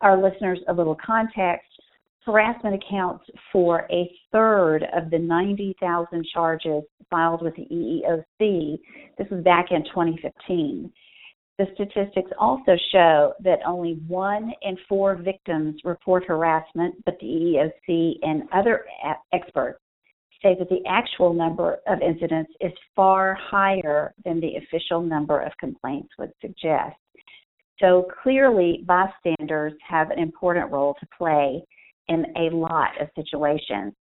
our 0.01 0.17
listeners 0.23 0.61
a 0.69 0.73
little 0.73 0.97
context, 1.05 1.68
harassment 2.29 2.75
accounts 2.75 3.25
for 3.51 3.89
a 3.91 4.11
third 4.31 4.85
of 4.95 5.11
the 5.11 5.19
90,000 5.19 6.27
charges 6.33 6.83
filed 7.11 7.41
with 7.41 7.57
the 7.57 7.67
EEOC. 7.73 8.79
This 9.17 9.27
was 9.31 9.43
back 9.43 9.69
in 9.71 9.83
2015. 9.85 10.93
The 11.57 11.67
statistics 11.73 12.31
also 12.39 12.77
show 12.93 13.33
that 13.41 13.61
only 13.67 13.95
one 14.07 14.53
in 14.61 14.77
four 14.87 15.17
victims 15.17 15.81
report 15.85 16.27
harassment, 16.27 17.03
but 17.07 17.19
the 17.19 17.27
EEOC 17.27 18.19
and 18.21 18.43
other 18.53 18.85
experts 19.33 19.81
say 20.43 20.55
that 20.59 20.69
the 20.69 20.85
actual 20.87 21.33
number 21.33 21.79
of 21.87 22.03
incidents 22.03 22.53
is 22.61 22.73
far 22.95 23.39
higher 23.41 24.13
than 24.27 24.39
the 24.39 24.57
official 24.57 25.01
number 25.01 25.41
of 25.41 25.51
complaints 25.59 26.11
would 26.19 26.33
suggest. 26.43 26.95
So 27.81 28.07
clearly, 28.23 28.85
bystanders 28.87 29.73
have 29.89 30.11
an 30.11 30.19
important 30.19 30.71
role 30.71 30.95
to 31.01 31.07
play 31.17 31.65
in 32.09 32.27
a 32.37 32.55
lot 32.55 32.91
of 33.01 33.09
situations. 33.15 33.95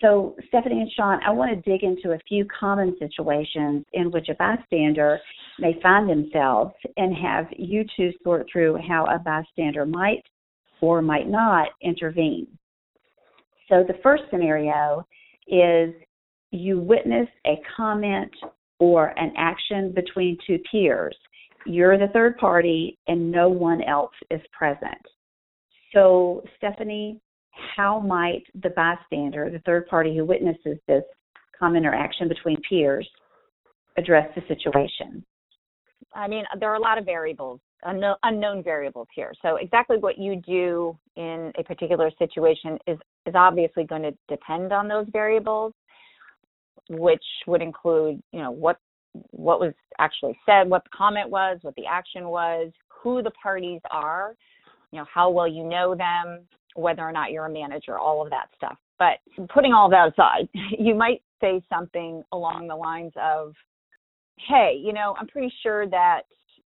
So, 0.00 0.36
Stephanie 0.46 0.80
and 0.80 0.90
Sean, 0.92 1.20
I 1.26 1.30
want 1.30 1.50
to 1.50 1.70
dig 1.70 1.82
into 1.82 2.12
a 2.12 2.18
few 2.28 2.46
common 2.46 2.96
situations 3.00 3.84
in 3.92 4.12
which 4.12 4.28
a 4.28 4.34
bystander 4.34 5.18
may 5.58 5.80
find 5.82 6.08
themselves 6.08 6.72
and 6.96 7.16
have 7.16 7.46
you 7.56 7.84
two 7.96 8.12
sort 8.22 8.46
through 8.52 8.78
how 8.88 9.06
a 9.06 9.18
bystander 9.18 9.84
might 9.84 10.22
or 10.80 11.02
might 11.02 11.28
not 11.28 11.68
intervene. 11.82 12.46
So, 13.68 13.84
the 13.86 13.98
first 14.02 14.22
scenario 14.30 15.04
is 15.48 15.92
you 16.52 16.78
witness 16.80 17.28
a 17.44 17.60
comment 17.76 18.30
or 18.78 19.08
an 19.18 19.32
action 19.36 19.92
between 19.92 20.38
two 20.46 20.58
peers, 20.70 21.16
you're 21.66 21.98
the 21.98 22.12
third 22.12 22.36
party 22.38 22.98
and 23.08 23.30
no 23.30 23.48
one 23.48 23.82
else 23.82 24.14
is 24.30 24.40
present. 24.56 25.00
So, 25.92 26.42
Stephanie, 26.56 27.20
how 27.76 28.00
might 28.00 28.44
the 28.62 28.70
bystander, 28.70 29.50
the 29.50 29.60
third 29.60 29.86
party 29.88 30.16
who 30.16 30.24
witnesses 30.24 30.78
this 30.86 31.02
common 31.58 31.78
interaction 31.78 32.28
between 32.28 32.56
peers, 32.68 33.08
address 33.96 34.28
the 34.34 34.42
situation? 34.48 35.24
I 36.14 36.28
mean, 36.28 36.44
there 36.58 36.70
are 36.70 36.76
a 36.76 36.80
lot 36.80 36.98
of 36.98 37.04
variables, 37.04 37.60
unknown, 37.82 38.16
unknown 38.22 38.62
variables 38.62 39.08
here. 39.14 39.32
So, 39.42 39.56
exactly 39.56 39.98
what 39.98 40.18
you 40.18 40.36
do 40.36 40.96
in 41.16 41.52
a 41.58 41.62
particular 41.62 42.10
situation 42.18 42.78
is 42.86 42.98
is 43.26 43.34
obviously 43.34 43.84
going 43.84 44.02
to 44.02 44.12
depend 44.28 44.72
on 44.72 44.88
those 44.88 45.06
variables, 45.12 45.74
which 46.88 47.24
would 47.46 47.60
include, 47.60 48.22
you 48.32 48.40
know, 48.40 48.50
what 48.50 48.78
what 49.30 49.60
was 49.60 49.74
actually 49.98 50.38
said, 50.46 50.68
what 50.68 50.84
the 50.84 50.90
comment 50.96 51.28
was, 51.28 51.58
what 51.62 51.74
the 51.76 51.86
action 51.86 52.28
was, 52.28 52.70
who 52.88 53.22
the 53.22 53.32
parties 53.42 53.80
are, 53.90 54.34
you 54.92 54.98
know, 54.98 55.06
how 55.12 55.30
well 55.30 55.48
you 55.48 55.64
know 55.64 55.94
them, 55.94 56.46
whether 56.78 57.02
or 57.02 57.12
not 57.12 57.32
you're 57.32 57.46
a 57.46 57.50
manager, 57.50 57.98
all 57.98 58.22
of 58.22 58.30
that 58.30 58.46
stuff. 58.56 58.78
But 58.98 59.18
putting 59.48 59.72
all 59.72 59.90
that 59.90 60.12
aside, 60.12 60.48
you 60.78 60.94
might 60.94 61.22
say 61.40 61.60
something 61.68 62.22
along 62.32 62.68
the 62.68 62.76
lines 62.76 63.12
of, 63.20 63.54
hey, 64.48 64.80
you 64.82 64.92
know, 64.92 65.14
I'm 65.18 65.26
pretty 65.26 65.52
sure 65.62 65.88
that 65.88 66.22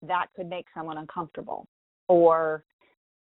that 0.02 0.26
could 0.34 0.48
make 0.48 0.66
someone 0.74 0.96
uncomfortable 0.96 1.66
or 2.08 2.64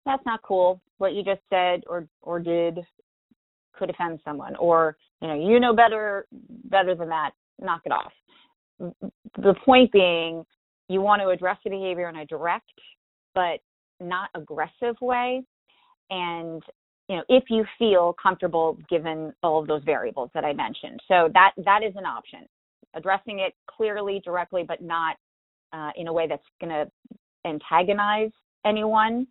that's 0.05 0.25
not 0.25 0.41
cool 0.41 0.81
what 0.97 1.13
you 1.13 1.23
just 1.23 1.41
said 1.49 1.81
or 1.87 2.07
or 2.21 2.39
did 2.39 2.79
could 3.77 3.89
offend 3.89 4.19
someone 4.25 4.55
or 4.55 4.97
you 5.21 5.27
know 5.27 5.35
you 5.35 5.59
know 5.59 5.75
better 5.75 6.25
better 6.65 6.95
than 6.95 7.07
that 7.07 7.31
knock 7.61 7.81
it 7.85 7.91
off 7.91 8.11
the 8.79 9.53
point 9.63 9.91
being 9.91 10.43
you 10.89 11.01
want 11.01 11.21
to 11.21 11.29
address 11.29 11.57
the 11.63 11.69
behavior 11.69 12.09
in 12.09 12.15
a 12.15 12.25
direct 12.25 12.71
but 13.35 13.59
not 13.99 14.29
aggressive 14.33 14.95
way 15.01 15.43
and 16.09 16.63
you 17.07 17.17
know 17.17 17.23
if 17.29 17.45
you 17.49 17.65
feel 17.77 18.15
comfortable 18.21 18.77
given 18.89 19.33
all 19.43 19.61
of 19.61 19.67
those 19.67 19.83
variables 19.83 20.29
that 20.33 20.43
i 20.43 20.53
mentioned. 20.53 20.99
So 21.07 21.29
that 21.33 21.51
that 21.63 21.83
is 21.83 21.93
an 21.95 22.05
option. 22.05 22.47
Addressing 22.93 23.39
it 23.39 23.53
clearly 23.67 24.21
directly 24.23 24.63
but 24.67 24.81
not 24.81 25.17
uh, 25.73 25.91
in 25.95 26.07
a 26.07 26.13
way 26.13 26.27
that's 26.27 26.43
going 26.61 26.71
to 26.71 26.89
antagonize 27.45 28.31
anyone. 28.65 29.27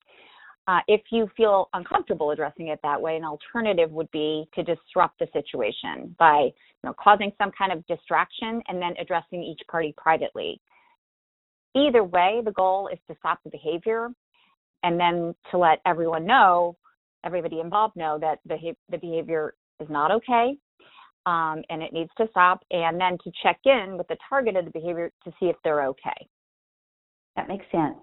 Uh, 0.67 0.81
if 0.89 1.03
you 1.11 1.29
feel 1.37 1.69
uncomfortable 1.75 2.31
addressing 2.31 2.69
it 2.69 2.79
that 2.83 3.01
way, 3.01 3.17
an 3.17 3.25
alternative 3.25 3.91
would 3.91 4.11
be 4.13 4.49
to 4.55 4.63
disrupt 4.63 5.19
the 5.19 5.27
situation 5.33 6.15
by 6.19 6.45
you 6.45 6.53
know, 6.85 6.95
causing 6.99 7.33
some 7.37 7.51
kind 7.57 7.71
of 7.71 7.87
distraction 7.87 8.63
and 8.69 8.81
then 8.81 8.95
addressing 8.99 9.43
each 9.43 9.61
party 9.71 9.95
privately. 9.97 10.61
Either 11.77 12.03
way, 12.05 12.41
the 12.45 12.53
goal 12.53 12.89
is 12.91 12.99
to 13.09 13.17
stop 13.19 13.41
the 13.45 13.51
behavior 13.51 14.09
and 14.85 15.01
then 15.01 15.35
to 15.51 15.59
let 15.59 15.81
everyone 15.85 16.25
know, 16.25 16.77
everybody 17.25 17.59
involved 17.59 17.97
know 17.97 18.19
that 18.21 18.39
the, 18.47 18.57
the 18.91 18.99
behavior 18.99 19.55
is 19.81 19.89
not 19.91 20.13
okay 20.13 20.57
um, 21.27 21.63
and 21.71 21.83
it 21.83 21.93
needs 21.93 22.11
to 22.19 22.27
stop, 22.31 22.63
and 22.71 23.01
then 23.01 23.17
to 23.25 23.33
check 23.43 23.59
in 23.65 23.97
with 23.97 24.07
the 24.09 24.17
target 24.29 24.57
of 24.57 24.65
the 24.65 24.71
behavior 24.71 25.11
to 25.25 25.31
see 25.41 25.47
if 25.47 25.57
they're 25.65 25.87
okay. 25.87 26.29
That 27.37 27.49
makes 27.49 27.65
sense. 27.73 27.97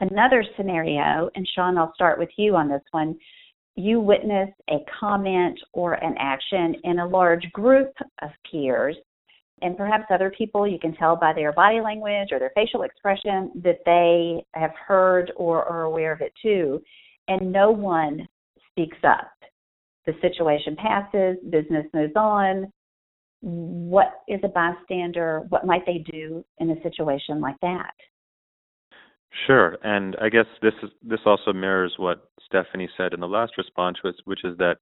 Another 0.00 0.44
scenario, 0.56 1.30
and 1.34 1.48
Sean, 1.54 1.78
I'll 1.78 1.94
start 1.94 2.18
with 2.18 2.30
you 2.36 2.56
on 2.56 2.68
this 2.68 2.82
one. 2.90 3.16
You 3.76 4.00
witness 4.00 4.50
a 4.70 4.78
comment 5.00 5.58
or 5.72 5.94
an 5.94 6.14
action 6.18 6.74
in 6.84 7.00
a 7.00 7.06
large 7.06 7.50
group 7.52 7.92
of 8.22 8.30
peers, 8.50 8.96
and 9.62 9.76
perhaps 9.76 10.04
other 10.10 10.32
people 10.36 10.66
you 10.66 10.78
can 10.78 10.94
tell 10.94 11.16
by 11.16 11.32
their 11.32 11.52
body 11.52 11.80
language 11.80 12.28
or 12.32 12.38
their 12.38 12.52
facial 12.54 12.82
expression 12.82 13.50
that 13.62 13.78
they 13.86 14.44
have 14.58 14.72
heard 14.74 15.32
or 15.36 15.64
are 15.64 15.82
aware 15.82 16.12
of 16.12 16.20
it 16.20 16.32
too, 16.42 16.82
and 17.28 17.52
no 17.52 17.70
one 17.70 18.26
speaks 18.70 18.98
up. 19.04 19.30
The 20.06 20.12
situation 20.20 20.76
passes, 20.76 21.36
business 21.50 21.86
moves 21.94 22.12
on. 22.16 22.70
What 23.40 24.20
is 24.28 24.40
a 24.42 24.48
bystander? 24.48 25.42
What 25.48 25.66
might 25.66 25.86
they 25.86 26.04
do 26.10 26.44
in 26.58 26.70
a 26.70 26.82
situation 26.82 27.40
like 27.40 27.56
that? 27.62 27.94
Sure, 29.46 29.76
and 29.82 30.16
I 30.20 30.28
guess 30.28 30.46
this 30.62 30.74
is 30.82 30.90
this 31.02 31.20
also 31.26 31.52
mirrors 31.52 31.94
what 31.98 32.28
Stephanie 32.46 32.88
said 32.96 33.12
in 33.12 33.20
the 33.20 33.28
last 33.28 33.52
response, 33.58 33.98
which, 34.02 34.16
which 34.24 34.44
is 34.44 34.56
that 34.58 34.76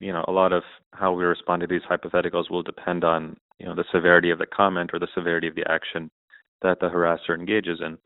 you 0.00 0.12
know 0.12 0.24
a 0.26 0.32
lot 0.32 0.52
of 0.52 0.62
how 0.92 1.12
we 1.12 1.24
respond 1.24 1.60
to 1.60 1.66
these 1.66 1.82
hypotheticals 1.88 2.50
will 2.50 2.62
depend 2.62 3.04
on 3.04 3.36
you 3.58 3.66
know 3.66 3.74
the 3.74 3.84
severity 3.92 4.30
of 4.30 4.38
the 4.38 4.46
comment 4.46 4.90
or 4.92 4.98
the 4.98 5.08
severity 5.14 5.48
of 5.48 5.54
the 5.54 5.68
action 5.70 6.10
that 6.62 6.80
the 6.80 6.88
harasser 6.88 7.38
engages 7.38 7.80
in. 7.84 7.98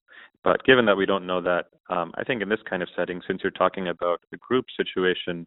But 0.44 0.64
given 0.64 0.86
that 0.86 0.96
we 0.96 1.06
don't 1.06 1.26
know 1.26 1.40
that, 1.42 1.66
um, 1.90 2.12
I 2.16 2.24
think 2.24 2.42
in 2.42 2.48
this 2.48 2.60
kind 2.68 2.82
of 2.82 2.88
setting, 2.96 3.20
since 3.26 3.42
you're 3.42 3.50
talking 3.52 3.88
about 3.88 4.20
a 4.32 4.36
group 4.36 4.66
situation, 4.76 5.46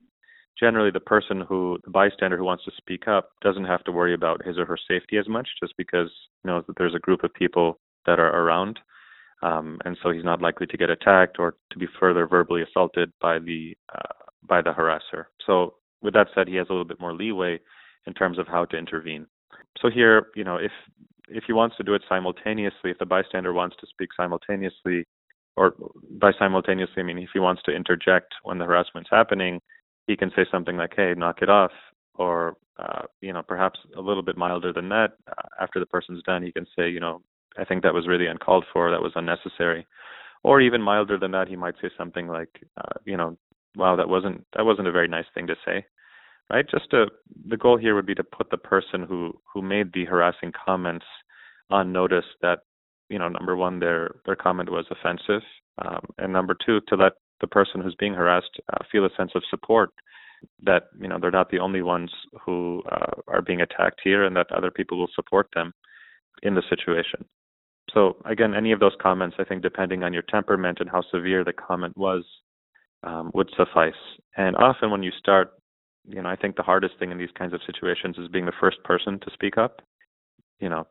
generally 0.60 0.92
the 0.92 1.00
person 1.00 1.42
who 1.42 1.80
the 1.86 1.92
bystander 1.92 2.38
who 2.38 2.44
wants 2.44 2.66
to 2.66 2.72
speak 2.78 3.08
up 3.08 3.30
doesn't 3.42 3.66
have 3.66 3.84
to 3.86 3.92
worry 3.92 4.14
about 4.14 4.46
his 4.46 4.58
or 4.58 4.66
her 4.66 4.78
safety 4.88 5.18
as 5.18 5.28
much, 5.28 5.48
just 5.62 5.74
because 5.78 6.12
you 6.44 6.52
know 6.52 6.64
that 6.68 6.78
there's 6.78 6.96
a 6.96 7.00
group 7.00 7.24
of 7.24 7.34
people 7.34 7.80
that 8.06 8.20
are 8.20 8.44
around 8.44 8.80
um, 9.44 9.80
and 9.86 9.98
so 10.02 10.12
he's 10.12 10.24
not 10.24 10.42
likely 10.42 10.68
to 10.68 10.78
get 10.78 10.90
attacked 10.90 11.40
or 11.40 11.56
to 11.72 11.80
be 11.80 11.88
further 12.00 12.28
verbally 12.28 12.62
assaulted 12.62 13.12
by 13.20 13.40
the 13.40 13.76
uh, 13.94 14.14
by 14.48 14.62
the 14.62 14.72
harasser. 14.72 15.26
So 15.46 15.76
with 16.02 16.14
that 16.14 16.28
said, 16.34 16.48
he 16.48 16.56
has 16.56 16.68
a 16.70 16.74
little 16.74 16.86
bit 16.86 17.00
more 17.00 17.14
leeway 17.14 17.60
in 18.06 18.14
terms 18.14 18.38
of 18.38 18.48
how 18.48 18.66
to 18.66 18.78
intervene. 18.78 19.26
So 19.82 19.90
here, 19.90 20.28
you 20.36 20.44
know, 20.44 20.58
if 20.58 20.72
if 21.30 21.46
he 21.48 21.54
wants 21.54 21.78
to 21.78 21.84
do 21.84 21.94
it 21.94 22.04
simultaneously, 22.10 22.92
if 22.92 22.98
the 23.00 23.06
bystander 23.06 23.54
wants 23.54 23.76
to 23.80 23.88
speak 23.88 24.10
simultaneously, 24.16 25.06
or 25.56 25.74
by 26.20 26.32
simultaneously, 26.38 27.02
I 27.02 27.04
mean 27.04 27.18
if 27.20 27.30
he 27.34 27.40
wants 27.40 27.62
to 27.64 27.72
interject 27.72 28.34
when 28.44 28.58
the 28.58 28.66
harassment's 28.66 29.10
happening, 29.12 29.62
he 30.08 30.18
can 30.18 30.32
say 30.36 30.46
something 30.52 30.78
like, 30.78 30.94
"Hey, 30.96 31.14
knock 31.16 31.42
it 31.42 31.50
off," 31.50 31.72
or 32.16 32.58
uh, 32.80 33.04
you 33.22 33.34
know, 33.34 33.44
perhaps 33.44 33.80
a 33.98 34.02
little 34.02 34.24
bit 34.24 34.38
milder 34.38 34.74
than 34.74 34.90
that. 34.90 35.14
Uh, 35.28 35.48
after 35.62 35.80
the 35.80 35.86
person's 35.86 36.24
done, 36.24 36.42
he 36.44 36.52
can 36.52 36.66
say, 36.76 36.90
you 36.90 37.00
know, 37.00 37.22
I 37.58 37.66
think 37.66 37.84
that 37.84 37.94
was 37.94 38.08
really 38.08 38.28
uncalled 38.28 38.66
for. 38.74 38.90
That 38.90 39.02
was 39.02 39.12
unnecessary. 39.16 39.86
Or 40.44 40.62
even 40.62 40.82
milder 40.82 41.18
than 41.18 41.32
that, 41.32 41.48
he 41.48 41.56
might 41.56 41.76
say 41.82 41.90
something 41.98 42.28
like, 42.28 42.50
uh, 42.78 42.98
you 43.06 43.18
know, 43.18 43.38
wow, 43.76 43.96
that 43.96 44.10
wasn't 44.10 44.46
that 44.56 44.66
wasn't 44.66 44.88
a 44.88 44.92
very 44.92 45.08
nice 45.08 45.26
thing 45.36 45.48
to 45.48 45.56
say, 45.66 45.86
right? 46.52 46.66
Just 46.70 46.90
to 46.92 47.08
the 47.48 47.58
goal 47.58 47.78
here 47.78 47.96
would 47.96 48.06
be 48.06 48.16
to 48.16 48.24
put 48.24 48.50
the 48.50 48.58
person 48.58 49.04
who 49.04 49.34
who 49.52 49.62
made 49.62 49.94
the 49.94 50.06
harassing 50.06 50.52
comments 50.66 51.06
on 51.70 51.92
notice 51.92 52.26
that, 52.42 52.60
you 53.10 53.18
know, 53.18 53.30
number 53.30 53.56
one, 53.56 53.80
their 53.80 54.16
their 54.26 54.36
comment 54.36 54.70
was 54.70 54.86
offensive, 54.92 55.42
um, 55.84 56.02
and 56.18 56.34
number 56.34 56.56
two, 56.66 56.82
to 56.88 56.96
let 56.96 57.14
the 57.40 57.48
person 57.48 57.82
who's 57.82 57.96
being 57.96 58.14
harassed 58.14 58.60
uh, 58.74 58.84
feel 58.92 59.06
a 59.06 59.10
sense 59.18 59.32
of 59.36 59.44
support 59.50 59.90
that 60.64 60.84
you 61.00 61.08
know 61.08 61.18
they're 61.20 61.32
not 61.32 61.50
the 61.52 61.60
only 61.60 61.82
ones 61.82 62.12
who 62.46 62.84
uh, 62.92 63.14
are 63.28 63.42
being 63.42 63.62
attacked 63.62 64.02
here, 64.04 64.26
and 64.26 64.36
that 64.36 64.52
other 64.52 64.72
people 64.72 64.98
will 64.98 65.10
support 65.16 65.48
them 65.54 65.74
in 66.44 66.56
the 66.56 66.64
situation. 66.70 67.24
So 67.94 68.18
again, 68.26 68.54
any 68.54 68.72
of 68.72 68.80
those 68.80 68.96
comments, 69.02 69.36
I 69.40 69.44
think, 69.44 69.62
depending 69.62 70.04
on 70.04 70.14
your 70.14 70.24
temperament 70.24 70.78
and 70.80 70.90
how 70.90 71.04
severe 71.12 71.44
the 71.44 71.54
comment 71.54 71.98
was, 71.98 72.24
um, 73.04 73.32
would 73.34 73.50
suffice. 73.58 73.94
And 74.38 74.56
often 74.56 74.92
when 74.92 75.04
you 75.04 75.12
start, 75.20 75.52
you 76.08 76.22
know, 76.22 76.30
I 76.30 76.36
think 76.36 76.56
the 76.56 76.64
hardest 76.64 76.96
thing 77.00 77.12
in 77.12 77.18
these 77.18 77.32
kinds 77.38 77.54
of 77.54 77.62
situations 77.66 78.18
is 78.18 78.28
being 78.28 78.46
the 78.46 78.54
first 78.60 78.84
person 78.84 79.20
to 79.20 79.32
speak 79.34 79.58
up. 79.58 79.82
You 80.60 80.70
know, 80.70 80.88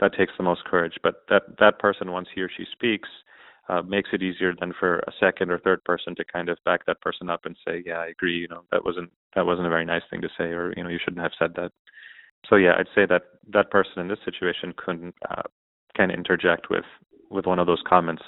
that 0.00 0.14
takes 0.14 0.32
the 0.36 0.44
most 0.44 0.64
courage. 0.64 0.94
But 1.02 1.22
that 1.28 1.42
that 1.58 1.78
person, 1.78 2.12
once 2.12 2.28
he 2.34 2.42
or 2.42 2.50
she 2.54 2.64
speaks, 2.72 3.08
uh, 3.68 3.82
makes 3.82 4.10
it 4.12 4.22
easier 4.22 4.54
than 4.58 4.72
for 4.78 4.98
a 5.00 5.12
second 5.20 5.50
or 5.50 5.58
third 5.58 5.82
person 5.84 6.14
to 6.16 6.24
kind 6.24 6.48
of 6.48 6.58
back 6.64 6.86
that 6.86 7.00
person 7.00 7.30
up 7.30 7.44
and 7.44 7.56
say, 7.66 7.82
"Yeah, 7.84 7.98
I 7.98 8.06
agree. 8.08 8.36
You 8.38 8.48
know, 8.48 8.62
that 8.72 8.84
wasn't 8.84 9.10
that 9.34 9.46
wasn't 9.46 9.66
a 9.66 9.70
very 9.70 9.84
nice 9.84 10.02
thing 10.10 10.22
to 10.22 10.28
say, 10.38 10.44
or 10.44 10.72
you 10.76 10.82
know, 10.84 10.90
you 10.90 10.98
shouldn't 11.02 11.22
have 11.22 11.32
said 11.38 11.54
that." 11.56 11.72
So 12.48 12.56
yeah, 12.56 12.74
I'd 12.78 12.88
say 12.94 13.06
that 13.06 13.22
that 13.52 13.70
person 13.70 14.00
in 14.00 14.08
this 14.08 14.18
situation 14.24 14.72
couldn't 14.76 15.14
uh, 15.30 15.42
can 15.96 16.10
interject 16.10 16.70
with 16.70 16.84
with 17.30 17.46
one 17.46 17.58
of 17.58 17.66
those 17.66 17.82
comments 17.88 18.22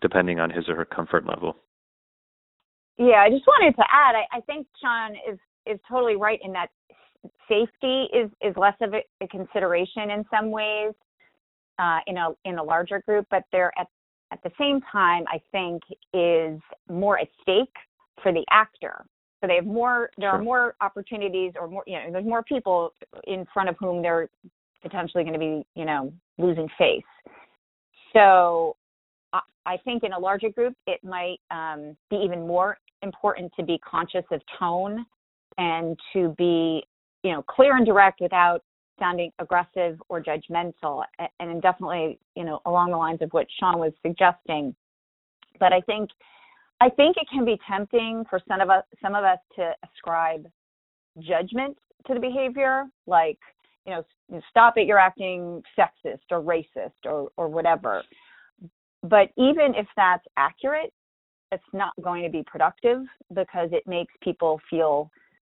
depending 0.00 0.38
on 0.40 0.50
his 0.50 0.68
or 0.68 0.76
her 0.76 0.84
comfort 0.84 1.26
level. 1.26 1.56
Yeah, 2.98 3.22
I 3.22 3.30
just 3.30 3.46
wanted 3.46 3.76
to 3.76 3.84
add. 3.92 4.14
I, 4.14 4.38
I 4.38 4.40
think 4.42 4.66
Sean 4.80 5.12
is 5.30 5.38
is 5.66 5.78
totally 5.88 6.16
right 6.16 6.38
in 6.42 6.52
that 6.52 6.68
safety 7.48 8.08
is 8.14 8.30
is 8.40 8.56
less 8.56 8.76
of 8.80 8.94
a, 8.94 9.02
a 9.22 9.28
consideration 9.28 10.10
in 10.10 10.24
some 10.30 10.50
ways 10.50 10.92
uh, 11.78 11.98
in 12.06 12.16
a 12.16 12.30
in 12.44 12.58
a 12.58 12.62
larger 12.62 13.02
group, 13.06 13.26
but 13.30 13.42
there 13.52 13.72
at 13.78 13.86
at 14.32 14.42
the 14.42 14.50
same 14.58 14.80
time, 14.90 15.24
I 15.28 15.40
think 15.52 15.82
is 16.12 16.60
more 16.90 17.18
at 17.18 17.28
stake 17.42 17.74
for 18.22 18.32
the 18.32 18.44
actor. 18.50 19.04
So 19.40 19.46
they 19.46 19.56
have 19.56 19.66
more. 19.66 20.10
There 20.16 20.30
sure. 20.30 20.38
are 20.38 20.42
more 20.42 20.74
opportunities, 20.80 21.52
or 21.60 21.68
more. 21.68 21.84
You 21.86 21.98
know, 21.98 22.12
there's 22.12 22.24
more 22.24 22.42
people 22.42 22.92
in 23.26 23.46
front 23.52 23.68
of 23.68 23.76
whom 23.78 24.00
they're 24.00 24.28
potentially 24.82 25.22
going 25.22 25.34
to 25.34 25.38
be, 25.38 25.66
you 25.74 25.84
know, 25.84 26.12
losing 26.38 26.68
face. 26.78 27.02
So 28.14 28.76
I 29.66 29.76
think 29.78 30.04
in 30.04 30.12
a 30.12 30.18
larger 30.18 30.48
group, 30.48 30.74
it 30.86 31.02
might 31.04 31.38
um, 31.50 31.96
be 32.08 32.16
even 32.16 32.46
more 32.46 32.78
important 33.02 33.52
to 33.58 33.64
be 33.64 33.78
conscious 33.78 34.24
of 34.30 34.40
tone 34.58 35.04
and 35.58 35.98
to 36.12 36.34
be, 36.36 36.82
you 37.22 37.32
know, 37.32 37.42
clear 37.42 37.76
and 37.76 37.86
direct 37.86 38.20
without 38.20 38.62
sounding 38.98 39.30
aggressive 39.38 40.00
or 40.08 40.22
judgmental. 40.22 41.04
And 41.40 41.60
definitely 41.62 42.18
you 42.34 42.44
know 42.44 42.60
along 42.66 42.90
the 42.90 42.96
lines 42.96 43.22
of 43.22 43.30
what 43.32 43.46
sean 43.58 43.78
was 43.78 43.92
suggesting. 44.04 44.74
But 45.58 45.72
i 45.72 45.80
think 45.80 46.10
i 46.80 46.88
think 46.88 47.16
it 47.16 47.26
can 47.32 47.44
be 47.44 47.58
tempting 47.68 48.24
for 48.28 48.40
some 48.46 48.60
of 48.60 48.70
us 48.70 48.84
some 49.02 49.14
of 49.14 49.24
us 49.24 49.38
to 49.56 49.72
ascribe 49.84 50.46
judgment 51.18 51.76
to 52.06 52.14
the 52.14 52.20
behavior 52.20 52.84
like 53.06 53.38
you 53.86 53.92
know 53.92 54.40
stop 54.50 54.76
it 54.76 54.86
you're 54.86 54.98
acting 54.98 55.62
sexist 55.78 56.20
or 56.30 56.42
racist 56.42 56.92
or 57.04 57.30
or 57.36 57.48
whatever. 57.48 58.02
But 59.02 59.30
even 59.36 59.74
if 59.76 59.86
that's 59.96 60.24
accurate 60.36 60.92
it's 61.56 61.72
not 61.72 61.92
going 62.02 62.22
to 62.22 62.30
be 62.30 62.44
productive 62.46 63.02
because 63.34 63.68
it 63.72 63.86
makes 63.86 64.12
people 64.22 64.60
feel 64.68 65.10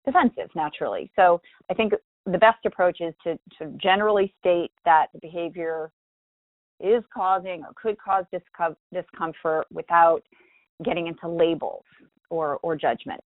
defensive 0.04 0.48
naturally 0.54 1.10
so 1.16 1.40
i 1.70 1.74
think 1.74 1.92
the 2.26 2.38
best 2.38 2.64
approach 2.66 3.00
is 3.00 3.14
to, 3.24 3.38
to 3.58 3.72
generally 3.76 4.32
state 4.40 4.70
that 4.84 5.06
the 5.12 5.18
behavior 5.20 5.90
is 6.80 7.02
causing 7.12 7.62
or 7.62 7.72
could 7.80 7.96
cause 7.98 8.24
discom- 8.32 8.76
discomfort 8.92 9.66
without 9.72 10.22
getting 10.84 11.06
into 11.06 11.28
labels 11.28 11.84
or, 12.30 12.58
or 12.62 12.76
judgment. 12.76 13.20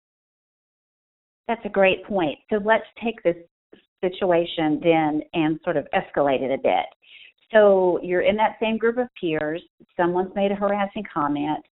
That's 1.48 1.62
a 1.66 1.70
great 1.70 2.04
point. 2.06 2.40
So 2.50 2.60
let's 2.64 2.86
take 3.04 3.22
this 3.24 3.36
situation 4.02 4.80
then 4.84 5.22
and 5.34 5.60
sort 5.64 5.78
of 5.78 5.88
escalate 5.94 6.42
it 6.42 6.52
a 6.52 6.62
bit. 6.62 6.86
So 7.52 8.00
you're 8.02 8.22
in 8.22 8.36
that 8.38 8.56
same 8.60 8.78
group 8.78 8.98
of 8.98 9.08
peers, 9.20 9.62
someone's 9.96 10.34
made 10.36 10.52
a 10.52 10.56
harassing 10.56 11.04
comment, 11.14 11.64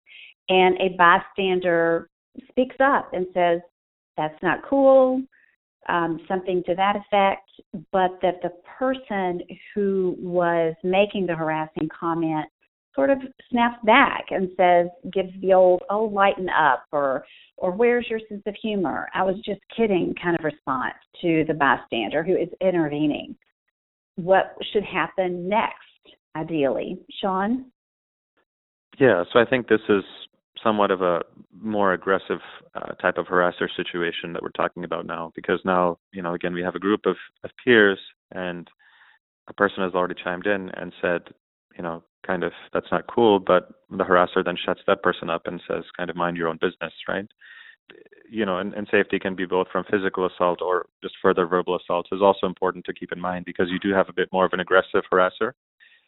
and 0.52 0.76
a 0.82 0.96
bystander 0.98 2.10
speaks 2.50 2.76
up 2.82 3.14
and 3.14 3.26
says, 3.34 3.62
That's 4.18 4.42
not 4.44 4.60
cool, 4.70 5.22
um, 5.88 6.20
something 6.28 6.62
to 6.66 6.76
that 6.76 6.98
effect, 6.98 7.50
but 7.92 8.20
that 8.22 8.42
the 8.42 8.52
person 8.78 9.42
who 9.74 10.16
was 10.20 10.76
making 10.84 11.26
the 11.26 11.36
harassing 11.36 11.88
comment 11.98 12.46
sort 12.94 13.10
of 13.10 13.20
snaps 13.50 13.78
back 13.86 14.26
and 14.32 14.50
says, 14.58 14.88
gives 15.14 15.32
the 15.42 15.54
old, 15.54 15.82
oh, 15.90 16.04
lighten 16.04 16.50
up, 16.50 16.84
or, 16.92 17.24
or 17.56 17.72
where's 17.72 18.06
your 18.10 18.20
sense 18.28 18.44
of 18.46 18.56
humor? 18.62 19.08
I 19.16 19.24
was 19.24 19.36
just 19.46 19.62
kidding 19.76 20.14
kind 20.22 20.38
of 20.38 20.44
response 20.44 20.96
to 21.22 21.46
the 21.48 21.54
bystander 21.54 22.22
who 22.22 22.36
is 22.36 22.50
intervening. 22.60 23.38
What 24.16 24.56
should 24.74 24.84
happen 24.84 25.48
next, 25.48 26.18
ideally? 26.36 27.00
Sean? 27.22 27.68
Yeah, 29.00 29.24
so 29.32 29.40
I 29.40 29.46
think 29.46 29.70
this 29.70 29.80
is 29.88 30.04
somewhat 30.64 30.92
of 30.92 31.02
a 31.02 31.22
more 31.60 31.94
aggressive 31.94 32.40
uh, 32.76 32.94
type 33.02 33.18
of 33.18 33.28
harasser 33.28 33.68
situation 33.76 34.34
that 34.34 34.42
we're 34.42 34.50
talking 34.50 34.84
about 34.84 35.06
now 35.06 35.32
because 35.36 35.60
now 35.66 35.98
you 36.14 36.22
know 36.22 36.34
again 36.34 36.54
we 36.54 36.62
have 36.62 36.76
a 36.76 36.80
group 36.80 37.02
of, 37.06 37.16
of 37.44 37.52
peers 37.64 38.00
and 38.32 38.68
a 39.48 39.54
person 39.54 39.84
has 39.84 39.94
already 39.94 40.16
chimed 40.22 40.46
in 40.46 40.70
and 40.72 40.94
said 41.02 41.22
you 41.76 41.84
know 41.84 42.04
kind 42.26 42.44
of 42.44 42.52
that's 42.74 42.92
not 42.92 43.06
cool 43.08 43.40
but 43.40 43.70
the 43.90 44.04
harasser 44.04 44.44
then 44.44 44.58
shuts 44.66 44.82
that 44.88 45.04
person 45.04 45.30
up 45.30 45.48
and 45.48 45.62
says 45.68 45.84
kind 45.98 46.10
of 46.10 46.16
mind 46.16 46.38
your 46.38 46.48
own 46.48 46.58
business 46.62 46.94
right? 47.08 47.28
You 48.30 48.46
know 48.46 48.58
and, 48.58 48.74
and 48.74 48.88
safety 48.92 49.20
can 49.20 49.36
be 49.36 49.46
both 49.46 49.68
from 49.72 49.86
physical 49.90 50.26
assault 50.26 50.62
or 50.62 50.86
just 51.02 51.16
further 51.22 51.46
verbal 51.46 51.76
assault 51.76 52.08
is 52.12 52.22
also 52.22 52.46
important 52.46 52.86
to 52.86 52.94
keep 52.94 53.12
in 53.12 53.20
mind 53.20 53.46
because 53.46 53.70
you 53.70 53.80
do 53.80 53.94
have 53.94 54.10
a 54.10 54.14
bit 54.14 54.30
more 54.32 54.46
of 54.46 54.54
an 54.54 54.60
aggressive 54.60 55.04
harasser 55.12 55.54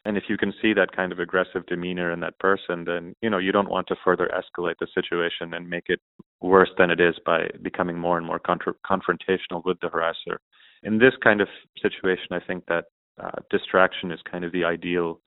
and 0.04 0.16
if 0.16 0.24
you 0.28 0.36
can 0.36 0.52
see 0.60 0.72
that 0.74 0.94
kind 0.94 1.12
of 1.12 1.18
aggressive 1.18 1.64
demeanor 1.66 2.12
in 2.12 2.20
that 2.20 2.38
person, 2.38 2.84
then 2.84 3.14
you 3.22 3.30
know 3.30 3.38
you 3.38 3.52
don't 3.52 3.70
want 3.70 3.86
to 3.88 3.96
further 4.04 4.30
escalate 4.34 4.74
the 4.80 4.86
situation 4.94 5.54
and 5.54 5.68
make 5.68 5.84
it 5.88 6.00
worse 6.40 6.70
than 6.76 6.90
it 6.90 7.00
is 7.00 7.14
by 7.24 7.48
becoming 7.62 7.98
more 7.98 8.18
and 8.18 8.26
more 8.26 8.38
contra- 8.38 8.74
confrontational 8.86 9.64
with 9.64 9.78
the 9.80 9.88
harasser. 9.88 10.38
In 10.82 10.98
this 10.98 11.14
kind 11.22 11.40
of 11.40 11.48
situation, 11.80 12.28
I 12.32 12.40
think 12.40 12.64
that 12.66 12.84
uh, 13.22 13.30
distraction 13.50 14.10
is 14.10 14.20
kind 14.30 14.44
of 14.44 14.52
the 14.52 14.64
ideal 14.64 15.20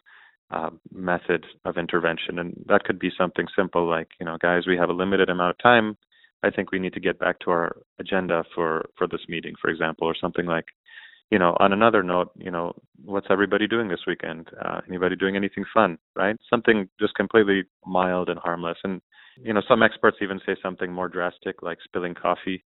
uh, 0.52 0.70
method 0.94 1.46
of 1.66 1.78
intervention, 1.78 2.40
and 2.40 2.54
that 2.68 2.84
could 2.84 3.00
be 3.00 3.12
something 3.18 3.48
simple 3.56 3.88
like, 3.90 4.10
you 4.20 4.26
know, 4.26 4.38
guys, 4.40 4.68
we 4.68 4.78
have 4.78 4.90
a 4.90 4.94
limited 4.94 5.30
amount 5.30 5.52
of 5.52 5.58
time. 5.58 5.98
I 6.44 6.52
think 6.52 6.72
we 6.72 6.80
need 6.80 6.94
to 6.94 7.00
get 7.00 7.20
back 7.20 7.40
to 7.40 7.52
our 7.52 7.78
agenda 8.00 8.44
for 8.54 8.86
for 8.96 9.08
this 9.08 9.22
meeting, 9.28 9.56
for 9.60 9.70
example, 9.70 10.08
or 10.08 10.16
something 10.16 10.46
like, 10.46 10.66
you 11.32 11.40
know, 11.40 11.56
on 11.60 11.74
another 11.74 12.04
note, 12.04 12.32
you 12.38 12.52
know, 12.52 12.74
what's 13.04 13.28
everybody 13.30 13.68
doing 13.68 13.90
this 13.90 14.06
weekend? 14.08 14.50
Uh, 14.64 14.82
anybody 14.88 15.16
doing 15.16 15.36
anything 15.36 15.66
fun, 15.74 15.98
right? 16.16 16.38
Something 16.50 16.88
just 17.00 17.16
completely 17.16 17.64
mild 17.86 18.30
and 18.30 18.40
harmless. 18.40 18.78
And, 18.84 19.02
you 19.44 19.54
know, 19.54 19.62
some 19.68 19.84
experts 19.84 20.18
even 20.22 20.40
say 20.46 20.56
something 20.62 20.92
more 20.92 21.10
drastic 21.10 21.62
like 21.62 21.80
spilling 21.84 22.14
coffee 22.14 22.64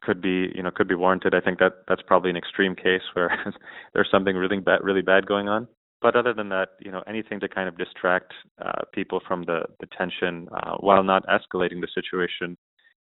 could 0.00 0.22
be, 0.22 0.50
you 0.54 0.62
know, 0.62 0.70
could 0.70 0.88
be 0.88 0.94
warranted. 0.94 1.34
I 1.34 1.40
think 1.40 1.58
that 1.58 1.72
that's 1.86 2.02
probably 2.06 2.30
an 2.30 2.36
extreme 2.36 2.74
case 2.74 3.02
where 3.12 3.30
there's 3.94 4.10
something 4.10 4.36
really 4.36 4.58
bad, 4.58 4.80
really 4.82 5.02
bad 5.02 5.26
going 5.26 5.48
on. 5.48 5.68
But 6.00 6.14
other 6.14 6.32
than 6.32 6.48
that, 6.50 6.70
you 6.80 6.92
know, 6.92 7.02
anything 7.08 7.40
to 7.40 7.48
kind 7.48 7.68
of 7.68 7.76
distract 7.76 8.32
uh, 8.64 8.82
people 8.94 9.20
from 9.26 9.42
the, 9.44 9.62
the 9.80 9.86
tension 9.98 10.48
uh, 10.54 10.76
while 10.78 11.02
not 11.02 11.26
escalating 11.26 11.80
the 11.80 11.88
situation 11.92 12.56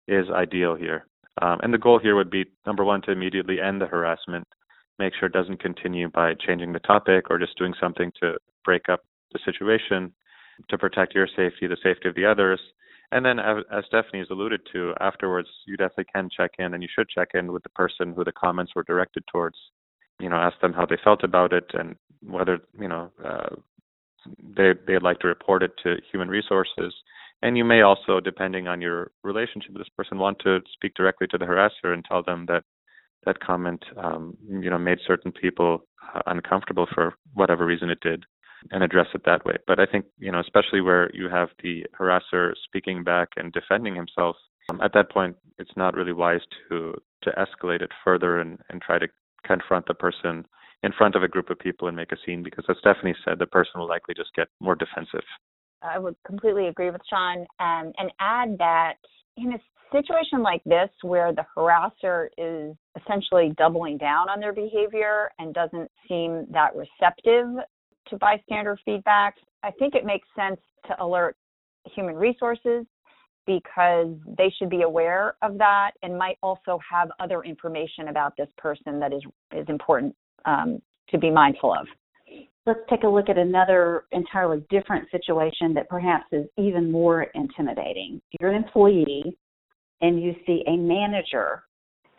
is 0.08 0.26
ideal 0.34 0.76
here. 0.76 1.06
Um, 1.42 1.60
and 1.62 1.72
the 1.72 1.78
goal 1.78 2.00
here 2.00 2.16
would 2.16 2.32
be 2.32 2.46
number 2.66 2.84
one 2.84 3.04
to 3.04 3.12
immediately 3.12 3.62
end 3.62 3.80
the 3.80 3.86
harassment 3.86 4.48
make 5.00 5.14
sure 5.14 5.28
it 5.28 5.34
doesn't 5.34 5.62
continue 5.62 6.10
by 6.10 6.34
changing 6.34 6.74
the 6.74 6.80
topic 6.80 7.30
or 7.30 7.38
just 7.38 7.58
doing 7.58 7.74
something 7.80 8.12
to 8.22 8.38
break 8.66 8.90
up 8.90 9.06
the 9.34 9.40
situation 9.46 10.12
to 10.70 10.78
protect 10.78 11.14
your 11.14 11.28
safety, 11.28 11.68
the 11.68 11.78
safety 11.84 12.10
of 12.10 12.16
the 12.16 12.26
others. 12.26 12.60
And 13.12 13.26
then, 13.26 13.40
as 13.40 13.86
Stephanie 13.88 14.20
has 14.20 14.30
alluded 14.30 14.62
to, 14.74 14.94
afterwards, 15.00 15.48
you 15.66 15.78
definitely 15.78 16.08
can 16.14 16.30
check 16.36 16.52
in 16.60 16.74
and 16.74 16.84
you 16.84 16.90
should 16.94 17.08
check 17.08 17.30
in 17.36 17.54
with 17.54 17.64
the 17.64 17.70
person 17.70 18.14
who 18.14 18.24
the 18.24 18.34
comments 18.34 18.74
were 18.76 18.84
directed 18.84 19.24
towards. 19.32 19.56
You 20.20 20.30
know, 20.30 20.36
ask 20.36 20.60
them 20.60 20.74
how 20.74 20.86
they 20.86 20.98
felt 21.04 21.24
about 21.24 21.54
it 21.54 21.72
and 21.74 21.96
whether, 22.22 22.60
you 22.78 22.88
know, 22.88 23.12
uh, 23.24 23.56
they, 24.58 24.74
they'd 24.86 25.04
like 25.04 25.20
to 25.20 25.28
report 25.28 25.64
it 25.64 25.72
to 25.84 25.96
human 26.12 26.28
resources. 26.28 26.94
And 27.44 27.58
you 27.58 27.64
may 27.64 27.82
also, 27.82 28.20
depending 28.20 28.68
on 28.68 28.82
your 28.82 29.12
relationship 29.24 29.72
with 29.72 29.82
this 29.82 29.96
person, 29.96 30.18
want 30.18 30.40
to 30.40 30.60
speak 30.74 30.96
directly 30.96 31.28
to 31.28 31.38
the 31.38 31.46
harasser 31.46 31.94
and 31.94 32.04
tell 32.04 32.24
them 32.24 32.46
that 32.48 32.64
that 33.26 33.40
comment, 33.40 33.84
um, 33.98 34.38
you 34.48 34.70
know, 34.70 34.78
made 34.78 35.00
certain 35.06 35.32
people 35.32 35.84
uh, 36.14 36.22
uncomfortable 36.28 36.88
for 36.94 37.16
whatever 37.34 37.66
reason 37.66 37.90
it 37.90 38.00
did, 38.02 38.26
and 38.72 38.84
address 38.84 39.08
it 39.14 39.22
that 39.26 39.46
way. 39.46 39.56
But 39.68 39.80
I 39.80 39.86
think, 39.86 40.06
you 40.18 40.32
know, 40.32 40.40
especially 40.40 40.82
where 40.82 41.10
you 41.14 41.30
have 41.30 41.50
the 41.62 41.86
harasser 42.00 42.54
speaking 42.66 43.04
back 43.04 43.30
and 43.36 43.52
defending 43.52 43.96
himself, 43.96 44.36
um, 44.70 44.82
at 44.82 44.94
that 44.94 45.12
point, 45.12 45.36
it's 45.58 45.76
not 45.76 45.96
really 45.96 46.14
wise 46.14 46.42
to 46.70 46.94
to 47.24 47.32
escalate 47.32 47.82
it 47.82 47.92
further 48.04 48.40
and 48.40 48.60
and 48.70 48.82
try 48.82 49.00
to 49.00 49.08
confront 49.46 49.86
the 49.88 49.94
person 49.94 50.46
in 50.84 50.92
front 50.98 51.16
of 51.16 51.24
a 51.24 51.28
group 51.28 51.50
of 51.50 51.58
people 51.60 51.88
and 51.88 51.98
make 51.98 52.12
a 52.12 52.18
scene 52.26 52.44
because, 52.44 52.66
as 52.70 52.78
Stephanie 52.80 53.16
said, 53.26 53.40
the 53.40 53.46
person 53.46 53.80
will 53.80 53.88
likely 53.88 54.14
just 54.14 54.34
get 54.36 54.48
more 54.60 54.76
defensive. 54.76 55.24
I 55.82 56.00
would 56.00 56.16
completely 56.26 56.68
agree 56.68 56.92
with 56.92 57.02
Sean 57.10 57.40
um, 57.60 57.94
and 57.98 58.12
add 58.20 58.58
that 58.60 58.96
in 59.38 59.54
a 59.54 59.60
situation 59.92 60.42
like 60.42 60.64
this 60.66 60.90
where 61.02 61.32
the 61.34 61.46
harasser 61.56 62.28
is 62.38 62.76
essentially 63.02 63.54
doubling 63.58 63.98
down 63.98 64.30
on 64.30 64.40
their 64.40 64.54
behavior 64.54 65.32
and 65.40 65.54
doesn't 65.54 65.90
seem 66.08 66.48
that 66.52 66.72
receptive 66.76 67.48
to 68.10 68.18
bystander 68.18 68.78
feedback, 68.86 69.36
I 69.64 69.72
think 69.72 69.96
it 69.96 70.06
makes 70.06 70.28
sense 70.36 70.60
to 70.88 71.04
alert 71.04 71.36
human 71.96 72.16
resources 72.16 72.86
because 73.46 74.14
they 74.38 74.54
should 74.58 74.70
be 74.70 74.82
aware 74.82 75.36
of 75.42 75.58
that 75.58 75.92
and 76.04 76.18
might 76.18 76.38
also 76.44 76.80
have 76.90 77.10
other 77.20 77.44
information 77.44 78.10
about 78.10 78.34
this 78.38 78.50
person 78.58 79.00
that 79.00 79.14
is 79.14 79.24
is 79.56 79.66
important 79.70 80.14
um, 80.46 80.82
to 81.10 81.18
be 81.18 81.32
mindful 81.32 81.74
of. 81.74 81.88
Let's 82.66 82.82
take 82.90 83.04
a 83.04 83.08
look 83.08 83.30
at 83.30 83.38
another 83.38 84.04
entirely 84.12 84.66
different 84.70 85.10
situation 85.10 85.74
that 85.76 85.88
perhaps 85.88 86.26
is 86.34 86.46
even 86.58 86.92
more 86.92 87.24
intimidating. 87.34 88.22
You're 88.40 88.52
an 88.52 88.62
employee 88.62 89.38
and 90.02 90.22
you 90.22 90.36
see 90.46 90.64
a 90.68 90.76
manager 90.76 91.64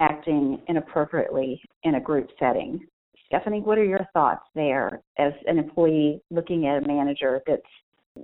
acting 0.01 0.61
inappropriately 0.69 1.61
in 1.83 1.97
a 1.97 2.01
group 2.01 2.29
setting. 2.39 2.87
Stephanie, 3.27 3.61
what 3.61 3.79
are 3.79 3.85
your 3.85 4.07
thoughts 4.13 4.45
there 4.55 5.03
as 5.19 5.33
an 5.47 5.59
employee 5.59 6.21
looking 6.31 6.67
at 6.67 6.83
a 6.83 6.87
manager 6.87 7.43
that's 7.47 7.63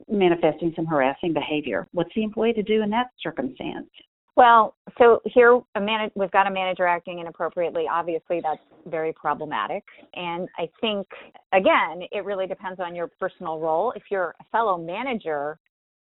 manifesting 0.08 0.72
some 0.74 0.86
harassing 0.86 1.32
behavior? 1.32 1.86
What's 1.92 2.14
the 2.14 2.22
employee 2.22 2.54
to 2.54 2.62
do 2.62 2.82
in 2.82 2.90
that 2.90 3.08
circumstance? 3.22 3.88
Well, 4.36 4.74
so 4.98 5.20
here 5.26 5.60
a 5.76 5.80
man- 5.80 6.10
we've 6.16 6.30
got 6.30 6.48
a 6.48 6.50
manager 6.50 6.86
acting 6.86 7.20
inappropriately. 7.20 7.86
Obviously, 7.88 8.40
that's 8.40 8.62
very 8.86 9.12
problematic. 9.12 9.84
And 10.14 10.48
I 10.58 10.68
think, 10.80 11.06
again, 11.52 12.02
it 12.10 12.24
really 12.24 12.46
depends 12.46 12.80
on 12.80 12.96
your 12.96 13.08
personal 13.20 13.60
role. 13.60 13.92
If 13.92 14.04
you're 14.10 14.34
a 14.40 14.44
fellow 14.50 14.76
manager, 14.76 15.58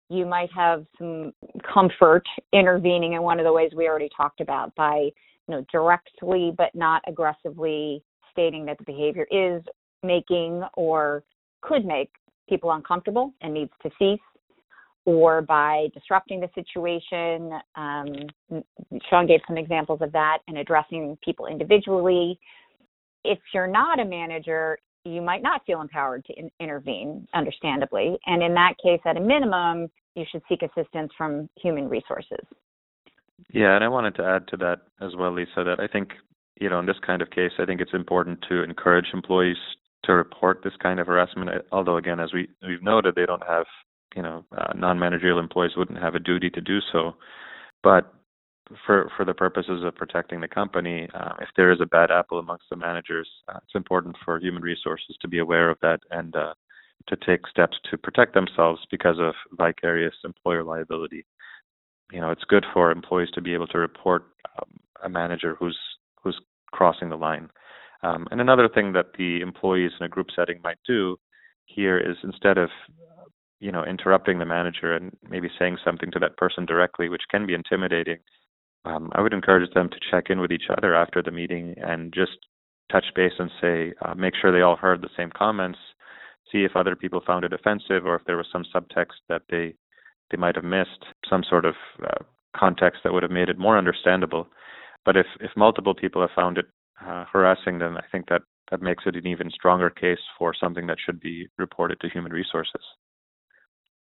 you 0.08 0.26
might 0.26 0.50
have 0.52 0.86
some 0.98 1.32
comfort 1.72 2.24
intervening 2.52 3.12
in 3.12 3.22
one 3.22 3.38
of 3.38 3.44
the 3.44 3.52
ways 3.52 3.72
we 3.76 3.88
already 3.88 4.10
talked 4.16 4.40
about 4.40 4.74
by 4.74 5.10
you 5.48 5.54
know 5.54 5.64
directly 5.70 6.52
but 6.56 6.74
not 6.74 7.02
aggressively 7.06 8.02
stating 8.30 8.64
that 8.64 8.78
the 8.78 8.84
behavior 8.84 9.26
is 9.30 9.62
making 10.02 10.62
or 10.74 11.22
could 11.62 11.84
make 11.84 12.10
people 12.48 12.70
uncomfortable 12.72 13.32
and 13.40 13.52
needs 13.54 13.72
to 13.82 13.90
cease 13.98 14.20
or 15.04 15.40
by 15.40 15.88
disrupting 15.94 16.40
the 16.40 16.48
situation 16.54 17.52
um, 17.76 18.62
sean 19.08 19.26
gave 19.26 19.40
some 19.46 19.56
examples 19.56 20.00
of 20.02 20.12
that 20.12 20.38
and 20.48 20.58
addressing 20.58 21.16
people 21.24 21.46
individually 21.46 22.38
if 23.26 23.38
you're 23.52 23.66
not 23.66 24.00
a 24.00 24.04
manager, 24.04 24.78
you 25.04 25.20
might 25.20 25.42
not 25.42 25.62
feel 25.66 25.80
empowered 25.80 26.24
to 26.26 26.32
in- 26.38 26.50
intervene, 26.60 27.26
understandably. 27.34 28.16
And 28.26 28.42
in 28.42 28.54
that 28.54 28.74
case, 28.82 29.00
at 29.04 29.16
a 29.16 29.20
minimum, 29.20 29.90
you 30.14 30.24
should 30.30 30.42
seek 30.48 30.62
assistance 30.62 31.12
from 31.16 31.48
human 31.56 31.88
resources. 31.88 32.44
Yeah, 33.52 33.74
and 33.74 33.84
I 33.84 33.88
wanted 33.88 34.14
to 34.16 34.24
add 34.24 34.48
to 34.48 34.56
that 34.58 34.80
as 35.00 35.14
well, 35.16 35.32
Lisa, 35.32 35.64
that 35.64 35.80
I 35.80 35.86
think, 35.86 36.10
you 36.60 36.68
know, 36.68 36.78
in 36.78 36.86
this 36.86 36.98
kind 37.04 37.22
of 37.22 37.30
case, 37.30 37.52
I 37.58 37.66
think 37.66 37.80
it's 37.80 37.94
important 37.94 38.44
to 38.48 38.62
encourage 38.62 39.06
employees 39.12 39.56
to 40.04 40.12
report 40.12 40.60
this 40.62 40.76
kind 40.82 41.00
of 41.00 41.06
harassment. 41.06 41.50
Although, 41.72 41.96
again, 41.96 42.20
as 42.20 42.32
we, 42.32 42.48
we've 42.66 42.82
noted, 42.82 43.14
they 43.14 43.26
don't 43.26 43.46
have, 43.46 43.66
you 44.14 44.22
know, 44.22 44.44
uh, 44.56 44.72
non 44.74 44.98
managerial 44.98 45.38
employees 45.38 45.76
wouldn't 45.76 46.02
have 46.02 46.14
a 46.14 46.20
duty 46.20 46.50
to 46.50 46.60
do 46.60 46.78
so. 46.92 47.16
But 47.82 48.12
for 48.84 49.10
for 49.16 49.24
the 49.24 49.34
purposes 49.34 49.84
of 49.84 49.94
protecting 49.94 50.40
the 50.40 50.48
company, 50.48 51.08
uh, 51.14 51.34
if 51.40 51.48
there 51.56 51.70
is 51.70 51.80
a 51.80 51.86
bad 51.86 52.10
apple 52.10 52.38
amongst 52.38 52.64
the 52.70 52.76
managers, 52.76 53.28
uh, 53.48 53.58
it's 53.62 53.74
important 53.74 54.16
for 54.24 54.40
human 54.40 54.62
resources 54.62 55.16
to 55.20 55.28
be 55.28 55.38
aware 55.38 55.70
of 55.70 55.78
that 55.82 56.00
and 56.10 56.34
uh, 56.34 56.54
to 57.08 57.16
take 57.24 57.46
steps 57.46 57.76
to 57.90 57.98
protect 57.98 58.34
themselves 58.34 58.80
because 58.90 59.18
of 59.20 59.34
vicarious 59.52 60.14
employer 60.24 60.64
liability. 60.64 61.24
You 62.12 62.20
know, 62.20 62.30
it's 62.30 62.44
good 62.44 62.64
for 62.72 62.90
employees 62.90 63.30
to 63.34 63.40
be 63.40 63.54
able 63.54 63.66
to 63.68 63.78
report 63.78 64.24
um, 64.58 64.78
a 65.02 65.08
manager 65.08 65.56
who's 65.58 65.78
who's 66.22 66.38
crossing 66.72 67.08
the 67.08 67.16
line. 67.16 67.50
Um, 68.02 68.26
and 68.30 68.40
another 68.40 68.68
thing 68.68 68.92
that 68.92 69.14
the 69.18 69.40
employees 69.40 69.92
in 69.98 70.06
a 70.06 70.08
group 70.08 70.28
setting 70.34 70.60
might 70.62 70.78
do 70.86 71.16
here 71.64 71.98
is 71.98 72.16
instead 72.22 72.58
of 72.58 72.70
you 73.58 73.72
know 73.72 73.84
interrupting 73.84 74.38
the 74.38 74.44
manager 74.44 74.94
and 74.94 75.16
maybe 75.28 75.48
saying 75.58 75.78
something 75.84 76.10
to 76.12 76.18
that 76.20 76.36
person 76.36 76.64
directly, 76.66 77.08
which 77.08 77.22
can 77.30 77.46
be 77.46 77.54
intimidating, 77.54 78.18
um, 78.84 79.10
I 79.14 79.20
would 79.20 79.32
encourage 79.32 79.72
them 79.74 79.88
to 79.90 79.96
check 80.10 80.30
in 80.30 80.40
with 80.40 80.52
each 80.52 80.70
other 80.70 80.94
after 80.94 81.22
the 81.22 81.32
meeting 81.32 81.74
and 81.78 82.12
just 82.14 82.38
touch 82.90 83.06
base 83.16 83.32
and 83.38 83.50
say, 83.60 83.92
uh, 84.04 84.14
make 84.14 84.34
sure 84.40 84.52
they 84.52 84.62
all 84.62 84.76
heard 84.76 85.02
the 85.02 85.10
same 85.16 85.30
comments, 85.36 85.78
see 86.52 86.64
if 86.64 86.76
other 86.76 86.94
people 86.94 87.20
found 87.26 87.44
it 87.44 87.52
offensive 87.52 88.06
or 88.06 88.14
if 88.14 88.24
there 88.26 88.36
was 88.36 88.46
some 88.52 88.64
subtext 88.74 89.18
that 89.28 89.42
they 89.50 89.74
they 90.30 90.36
might 90.36 90.56
have 90.56 90.64
missed, 90.64 91.04
some 91.28 91.42
sort 91.48 91.64
of 91.64 91.74
uh, 92.02 92.24
context 92.56 93.00
that 93.04 93.12
would 93.12 93.22
have 93.22 93.32
made 93.32 93.48
it 93.48 93.58
more 93.58 93.78
understandable. 93.78 94.48
But 95.04 95.16
if 95.16 95.26
if 95.40 95.50
multiple 95.56 95.94
people 95.94 96.20
have 96.20 96.30
found 96.34 96.58
it 96.58 96.66
uh, 97.00 97.24
harassing, 97.32 97.78
then 97.78 97.96
I 97.96 98.04
think 98.10 98.28
that 98.28 98.42
that 98.70 98.82
makes 98.82 99.04
it 99.06 99.16
an 99.16 99.26
even 99.26 99.50
stronger 99.50 99.90
case 99.90 100.18
for 100.38 100.52
something 100.58 100.86
that 100.88 100.98
should 101.04 101.20
be 101.20 101.48
reported 101.56 102.00
to 102.00 102.08
human 102.08 102.32
resources. 102.32 102.82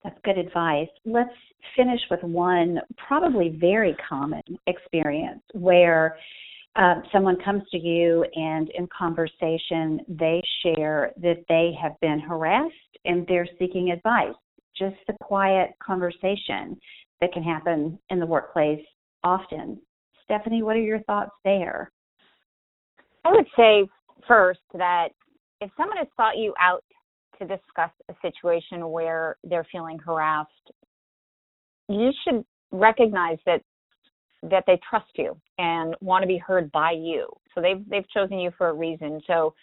That's 0.04 0.20
good 0.24 0.38
advice. 0.38 0.90
Let's 1.06 1.34
finish 1.76 2.02
with 2.12 2.22
one 2.24 2.80
probably 3.08 3.58
very 3.60 3.96
common 4.08 4.42
experience 4.68 5.42
where 5.54 6.18
uh, 6.76 6.96
someone 7.12 7.38
comes 7.44 7.64
to 7.72 7.78
you 7.78 8.26
and 8.36 8.70
in 8.72 8.88
conversation 8.96 10.02
they 10.08 10.42
share 10.62 11.14
that 11.22 11.46
they 11.48 11.72
have 11.82 11.94
been 12.02 12.20
harassed 12.20 12.74
and 13.06 13.26
they're 13.28 13.48
seeking 13.60 13.92
advice. 13.92 14.34
Just 14.84 15.00
the 15.08 15.14
quiet 15.22 15.72
conversation 15.82 16.78
that 17.22 17.32
can 17.32 17.44
happen 17.44 17.98
in 18.10 18.20
the 18.20 18.26
workplace 18.26 18.84
often. 19.24 19.80
Stephanie, 20.26 20.62
what 20.62 20.76
are 20.76 20.82
your 20.82 21.02
thoughts 21.04 21.32
there? 21.46 21.90
I 23.24 23.32
would 23.32 23.48
say 23.56 23.88
first 24.28 24.60
that 24.74 25.10
if 25.62 25.72
someone 25.78 25.98
has 25.98 26.08
sought 26.18 26.38
you 26.38 26.54
out 26.60 26.84
to 27.40 27.48
discuss 27.48 27.92
a 28.10 28.16
situation 28.22 28.90
where 28.90 29.38
they're 29.46 29.68
feeling 29.72 30.00
harassed, 30.00 30.72
you 31.88 32.12
should 32.24 32.44
recognize 32.72 33.38
that 33.46 33.62
that 34.50 34.66
they 34.68 34.78
trust 34.90 35.12
you 35.16 35.40
and 35.58 35.96
want 36.02 36.22
to 36.24 36.28
be 36.28 36.38
heard 36.38 36.70
by 36.74 36.92
you. 36.92 37.28
So 37.56 37.62
they've 37.62 37.88
they've 37.90 38.10
chosen 38.10 38.38
you 38.40 38.52
for 38.58 38.68
a 38.68 38.74
reason. 38.74 39.22
So 39.28 39.54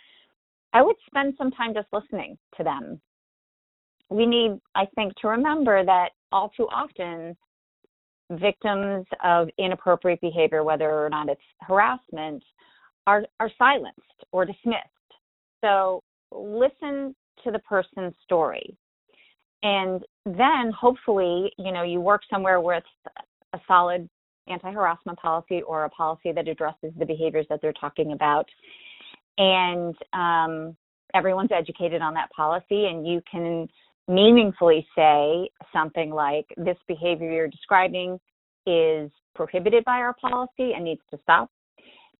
I 0.73 0.81
would 0.81 0.97
spend 1.07 1.35
some 1.37 1.51
time 1.51 1.75
just 1.75 1.89
listening 1.93 2.39
to 2.57 2.65
them. 2.65 3.03
We 4.11 4.27
need, 4.27 4.61
I 4.75 4.87
think, 4.95 5.15
to 5.17 5.29
remember 5.29 5.85
that 5.85 6.11
all 6.33 6.51
too 6.57 6.67
often 6.69 7.37
victims 8.33 9.07
of 9.25 9.49
inappropriate 9.59 10.21
behavior, 10.21 10.63
whether 10.63 11.05
or 11.05 11.09
not 11.09 11.29
it's 11.29 11.41
harassment, 11.61 12.43
are 13.07 13.25
are 13.39 13.51
silenced 13.59 14.01
or 14.33 14.45
dismissed. 14.45 14.87
So 15.63 16.03
listen 16.33 17.15
to 17.45 17.51
the 17.51 17.59
person's 17.61 18.15
story. 18.25 18.77
And 19.63 20.03
then 20.25 20.73
hopefully, 20.79 21.53
you 21.59 21.73
know, 21.73 21.83
you 21.83 22.01
work 22.01 22.23
somewhere 22.31 22.61
with 22.61 22.85
a 23.53 23.61
solid 23.67 24.09
anti-harassment 24.49 25.19
policy 25.19 25.63
or 25.63 25.85
a 25.85 25.91
policy 25.91 26.33
that 26.33 26.49
addresses 26.49 26.93
the 26.99 27.05
behaviors 27.05 27.47
that 27.51 27.61
they're 27.61 27.73
talking 27.75 28.13
about. 28.13 28.49
And 29.39 29.95
um, 30.13 30.77
everyone's 31.15 31.53
educated 31.53 32.03
on 32.03 32.15
that 32.15 32.31
policy 32.31 32.87
and 32.87 33.07
you 33.07 33.21
can 33.31 33.69
meaningfully 34.11 34.87
say 34.97 35.49
something 35.73 36.11
like 36.11 36.47
this 36.57 36.77
behavior 36.89 37.31
you're 37.31 37.49
describing 37.49 38.19
is 38.67 39.11
prohibited 39.35 39.85
by 39.85 39.99
our 39.99 40.15
policy 40.21 40.73
and 40.75 40.85
needs 40.85 41.01
to 41.11 41.19
stop 41.23 41.51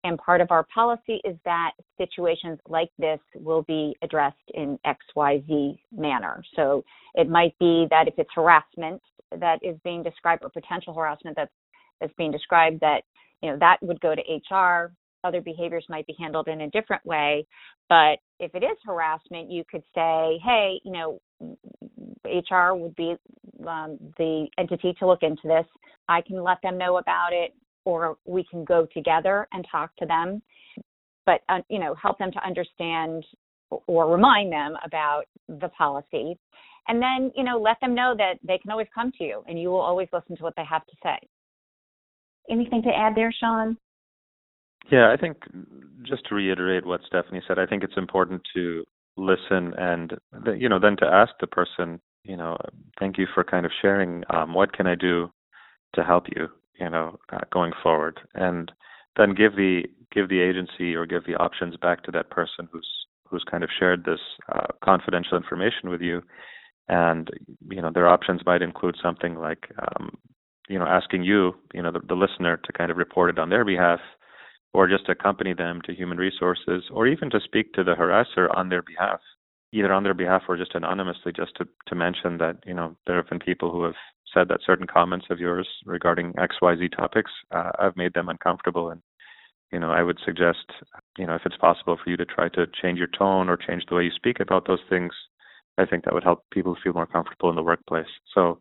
and 0.05 0.19
part 0.19 0.41
of 0.41 0.51
our 0.51 0.67
policy 0.75 1.21
is 1.25 1.37
that 1.45 1.73
situations 1.99 2.59
like 2.69 2.91
this 2.99 3.21
will 3.35 3.63
be 3.63 3.95
addressed 4.03 4.37
in 4.55 4.79
XYZ 4.87 5.79
manner. 5.93 6.43
So 6.57 6.85
it 7.15 7.29
might 7.29 7.59
be 7.59 7.87
that 7.91 8.09
if 8.09 8.15
it's 8.17 8.31
harassment 8.35 9.03
that 9.39 9.59
is 9.63 9.77
being 9.85 10.03
described 10.03 10.43
or 10.43 10.51
potential 10.51 10.95
harassment 10.95 11.37
that's 11.37 11.53
that's 12.01 12.13
being 12.17 12.33
described 12.33 12.81
that 12.81 13.03
you 13.43 13.51
know 13.51 13.59
that 13.59 13.77
would 13.83 14.01
go 14.01 14.15
to 14.15 14.55
HR. 14.55 14.93
Other 15.23 15.43
behaviors 15.43 15.85
might 15.91 16.07
be 16.07 16.17
handled 16.19 16.49
in 16.49 16.63
a 16.63 16.71
different 16.71 17.05
way. 17.05 17.47
But 17.91 18.21
if 18.39 18.55
it 18.55 18.65
is 18.65 18.79
harassment, 18.87 19.51
you 19.51 19.65
could 19.71 19.83
say, 19.95 20.41
hey, 20.43 20.81
you 20.83 20.93
know, 20.93 21.21
HR 22.25 22.75
would 22.75 22.95
be 22.97 23.15
um, 23.67 23.99
the 24.19 24.47
entity 24.59 24.95
to 24.99 25.07
look 25.07 25.23
into 25.23 25.43
this. 25.45 25.67
I 26.09 26.21
can 26.23 26.43
let 26.43 26.59
them 26.63 26.79
know 26.79 26.99
about 26.99 27.33
it 27.33 27.55
or 27.85 28.17
we 28.25 28.45
can 28.51 28.65
go 28.65 28.87
together 28.93 29.49
and 29.53 29.67
talk 29.71 29.95
to 29.97 30.07
them. 30.07 30.43
But 31.27 31.41
uh, 31.49 31.61
you 31.69 31.79
know 31.79 31.95
help 31.95 32.19
them 32.19 32.33
to 32.33 32.45
understand 32.47 33.25
or 33.87 34.11
remind 34.11 34.53
them 34.53 34.75
about 34.85 35.25
the 35.49 35.69
policy. 35.69 36.39
And 36.89 37.01
then 37.01 37.31
you 37.37 37.45
know 37.45 37.59
let 37.59 37.79
them 37.81 37.95
know 37.95 38.15
that 38.17 38.35
they 38.43 38.59
can 38.59 38.71
always 38.71 38.89
come 38.95 39.13
to 39.19 39.25
you 39.25 39.43
and 39.47 39.61
you 39.61 39.69
will 39.69 39.81
always 39.81 40.09
listen 40.13 40.37
to 40.37 40.43
what 40.43 40.55
they 40.57 40.65
have 40.65 40.87
to 40.87 40.97
say. 41.03 41.19
Anything 42.51 42.83
to 42.83 42.89
add 42.89 43.15
there 43.15 43.33
sean? 43.39 43.77
Yeah 44.91 45.13
i 45.13 45.17
think 45.17 45.37
just 46.03 46.27
to 46.27 46.35
reiterate 46.35 46.85
what 46.85 47.01
stephanie 47.07 47.43
said 47.47 47.59
i 47.59 47.67
think 47.67 47.85
it's 47.85 47.97
important 47.97 48.41
to 48.55 48.85
listen 49.17 49.73
and 49.77 50.15
you 50.57 50.69
know 50.69 50.79
then 50.79 50.97
to 50.97 51.07
ask 51.07 51.33
the 51.41 51.47
person 51.47 52.01
you 52.25 52.37
know 52.37 52.57
thank 52.99 53.19
you 53.19 53.27
for 53.35 53.45
kind 53.45 53.67
of 53.67 53.73
sharing 53.81 54.23
um, 54.31 54.55
what 54.55 54.73
can 54.73 54.87
i 54.87 54.95
do 54.95 55.31
to 55.95 56.05
help 56.05 56.27
you 56.37 56.49
you 56.81 56.89
know, 56.89 57.19
uh, 57.33 57.41
going 57.53 57.73
forward, 57.83 58.19
and 58.35 58.73
then 59.17 59.35
give 59.35 59.55
the 59.55 59.83
give 60.13 60.29
the 60.29 60.41
agency 60.41 60.97
or 60.97 61.07
give 61.07 61.25
the 61.27 61.37
options 61.37 61.77
back 61.77 62.03
to 62.05 62.11
that 62.11 62.31
person 62.31 62.69
who's 62.73 62.89
who's 63.29 63.45
kind 63.49 63.63
of 63.63 63.71
shared 63.79 64.05
this 64.05 64.19
uh, 64.53 64.67
confidential 64.83 65.37
information 65.37 65.91
with 65.91 66.01
you. 66.01 66.23
And 66.89 67.29
you 67.71 67.83
know, 67.83 67.91
their 67.93 68.09
options 68.09 68.41
might 68.47 68.63
include 68.63 68.97
something 69.01 69.37
like, 69.37 69.71
um, 69.79 70.17
you 70.69 70.79
know, 70.79 70.87
asking 70.87 71.23
you, 71.23 71.53
you 71.75 71.83
know, 71.83 71.93
the, 71.93 72.01
the 72.01 72.15
listener 72.15 72.57
to 72.57 72.73
kind 72.73 72.91
of 72.91 72.97
report 72.97 73.31
it 73.31 73.39
on 73.39 73.51
their 73.51 73.65
behalf, 73.65 74.01
or 74.73 74.89
just 74.89 75.09
accompany 75.09 75.53
them 75.53 75.81
to 75.85 75.95
human 75.95 76.19
resources, 76.19 76.85
or 76.91 77.07
even 77.07 77.31
to 77.31 77.41
speak 77.45 77.75
to 77.75 77.85
the 77.85 77.95
harasser 77.95 78.49
on 78.57 78.71
their 78.71 78.83
behalf 78.83 79.21
either 79.73 79.93
on 79.93 80.03
their 80.03 80.15
behalf 80.15 80.43
or 80.49 80.57
just 80.57 80.75
anonymously, 80.75 81.33
just 81.33 81.55
to, 81.57 81.67
to 81.87 81.95
mention 81.95 82.39
that, 82.39 82.57
you 82.67 82.75
know, 82.75 82.97
there 83.07 83.17
have 83.17 83.29
been 83.29 83.39
people 83.39 83.71
who 83.71 83.85
have 83.85 83.95
said 84.33 84.49
that 84.49 84.61
certain 84.65 84.87
comments 84.87 85.27
of 85.31 85.39
yours 85.39 85.69
regarding 85.85 86.33
XYZ 86.35 86.97
topics 86.97 87.31
uh, 87.53 87.71
have 87.81 87.97
made 87.97 88.15
them 88.15 88.29
uncomfortable. 88.29 88.91
And, 88.91 89.01
you 89.73 89.79
know, 89.79 89.91
I 89.91 90.03
would 90.03 90.19
suggest, 90.25 90.67
you 91.19 91.27
know, 91.27 91.35
if 91.35 91.43
it's 91.45 91.57
possible 91.57 91.99
for 92.03 92.11
you 92.11 92.17
to 92.17 92.25
try 92.25 92.49
to 92.51 92.67
change 92.81 92.99
your 92.99 93.09
tone 93.17 93.49
or 93.49 93.57
change 93.57 93.85
the 93.89 93.95
way 93.95 94.05
you 94.05 94.11
speak 94.15 94.41
about 94.41 94.67
those 94.67 94.81
things, 94.89 95.13
I 95.79 95.87
think 95.87 96.05
that 96.05 96.15
would 96.15 96.25
help 96.25 96.45
people 96.53 96.77
feel 96.83 96.93
more 96.93 97.07
comfortable 97.07 97.51
in 97.51 97.57
the 97.57 97.63
workplace. 97.63 98.07
So 98.35 98.61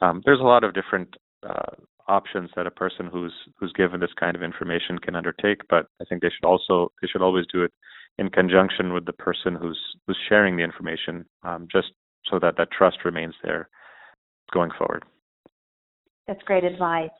um, 0.00 0.22
there's 0.24 0.40
a 0.40 0.44
lot 0.44 0.64
of 0.64 0.74
different 0.74 1.16
uh, 1.42 1.74
options 2.06 2.50
that 2.56 2.66
a 2.66 2.70
person 2.70 3.08
who's 3.10 3.32
who's 3.58 3.72
given 3.72 4.00
this 4.00 4.10
kind 4.18 4.36
of 4.36 4.42
information 4.42 4.98
can 4.98 5.14
undertake, 5.14 5.62
but 5.68 5.86
I 6.00 6.04
think 6.04 6.22
they 6.22 6.30
should 6.30 6.46
also 6.46 6.92
they 7.00 7.08
should 7.08 7.22
always 7.22 7.46
do 7.52 7.62
it 7.62 7.72
in 8.20 8.28
conjunction 8.28 8.92
with 8.92 9.06
the 9.06 9.14
person 9.14 9.56
who's 9.56 9.80
who's 10.06 10.18
sharing 10.28 10.56
the 10.56 10.62
information, 10.62 11.24
um, 11.42 11.66
just 11.72 11.88
so 12.30 12.38
that 12.38 12.54
that 12.58 12.68
trust 12.70 12.98
remains 13.04 13.34
there 13.42 13.68
going 14.52 14.70
forward. 14.78 15.04
That's 16.28 16.42
great 16.42 16.62
advice. 16.62 17.10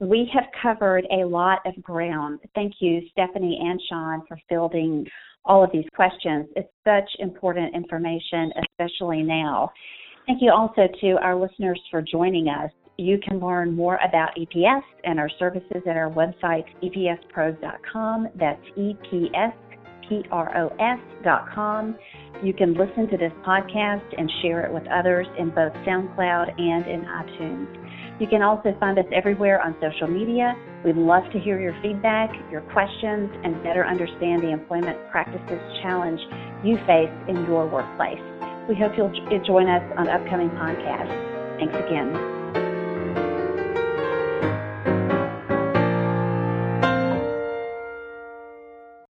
We 0.00 0.30
have 0.34 0.44
covered 0.62 1.06
a 1.10 1.24
lot 1.24 1.60
of 1.64 1.82
ground. 1.82 2.40
Thank 2.54 2.74
you, 2.80 3.00
Stephanie 3.10 3.58
and 3.62 3.80
Sean, 3.88 4.22
for 4.28 4.38
fielding 4.48 5.06
all 5.46 5.64
of 5.64 5.70
these 5.72 5.86
questions. 5.94 6.46
It's 6.56 6.68
such 6.84 7.08
important 7.20 7.74
information, 7.74 8.52
especially 8.68 9.22
now. 9.22 9.70
Thank 10.26 10.42
you 10.42 10.52
also 10.52 10.88
to 11.00 11.10
our 11.22 11.36
listeners 11.36 11.80
for 11.90 12.02
joining 12.02 12.48
us. 12.48 12.70
You 12.96 13.18
can 13.18 13.40
learn 13.40 13.74
more 13.74 13.98
about 14.08 14.30
EPS 14.36 14.82
and 15.04 15.18
our 15.18 15.30
services 15.38 15.82
at 15.88 15.96
our 15.96 16.10
website, 16.10 16.64
epspros.com. 16.82 18.28
That's 18.36 18.62
EPS 18.78 19.52
P-R-O-S.com. 20.22 21.96
You 22.42 22.52
can 22.52 22.74
listen 22.74 23.08
to 23.08 23.16
this 23.16 23.32
podcast 23.46 24.04
and 24.16 24.30
share 24.42 24.66
it 24.66 24.72
with 24.72 24.86
others 24.88 25.26
in 25.38 25.50
both 25.50 25.72
SoundCloud 25.86 26.60
and 26.60 26.86
in 26.86 27.02
iTunes. 27.02 28.20
You 28.20 28.28
can 28.28 28.42
also 28.42 28.76
find 28.78 28.98
us 28.98 29.06
everywhere 29.12 29.60
on 29.60 29.74
social 29.80 30.06
media. 30.06 30.54
We'd 30.84 30.96
love 30.96 31.24
to 31.32 31.38
hear 31.40 31.60
your 31.60 31.76
feedback, 31.82 32.30
your 32.50 32.60
questions, 32.72 33.30
and 33.42 33.60
better 33.62 33.84
understand 33.84 34.42
the 34.42 34.50
employment 34.50 34.98
practices 35.10 35.60
challenge 35.82 36.20
you 36.62 36.76
face 36.86 37.10
in 37.28 37.44
your 37.46 37.66
workplace. 37.66 38.20
We 38.68 38.76
hope 38.76 38.92
you'll 38.96 39.10
join 39.44 39.68
us 39.68 39.82
on 39.96 40.08
upcoming 40.08 40.50
podcasts. 40.50 41.58
Thanks 41.58 41.76
again. 41.76 42.43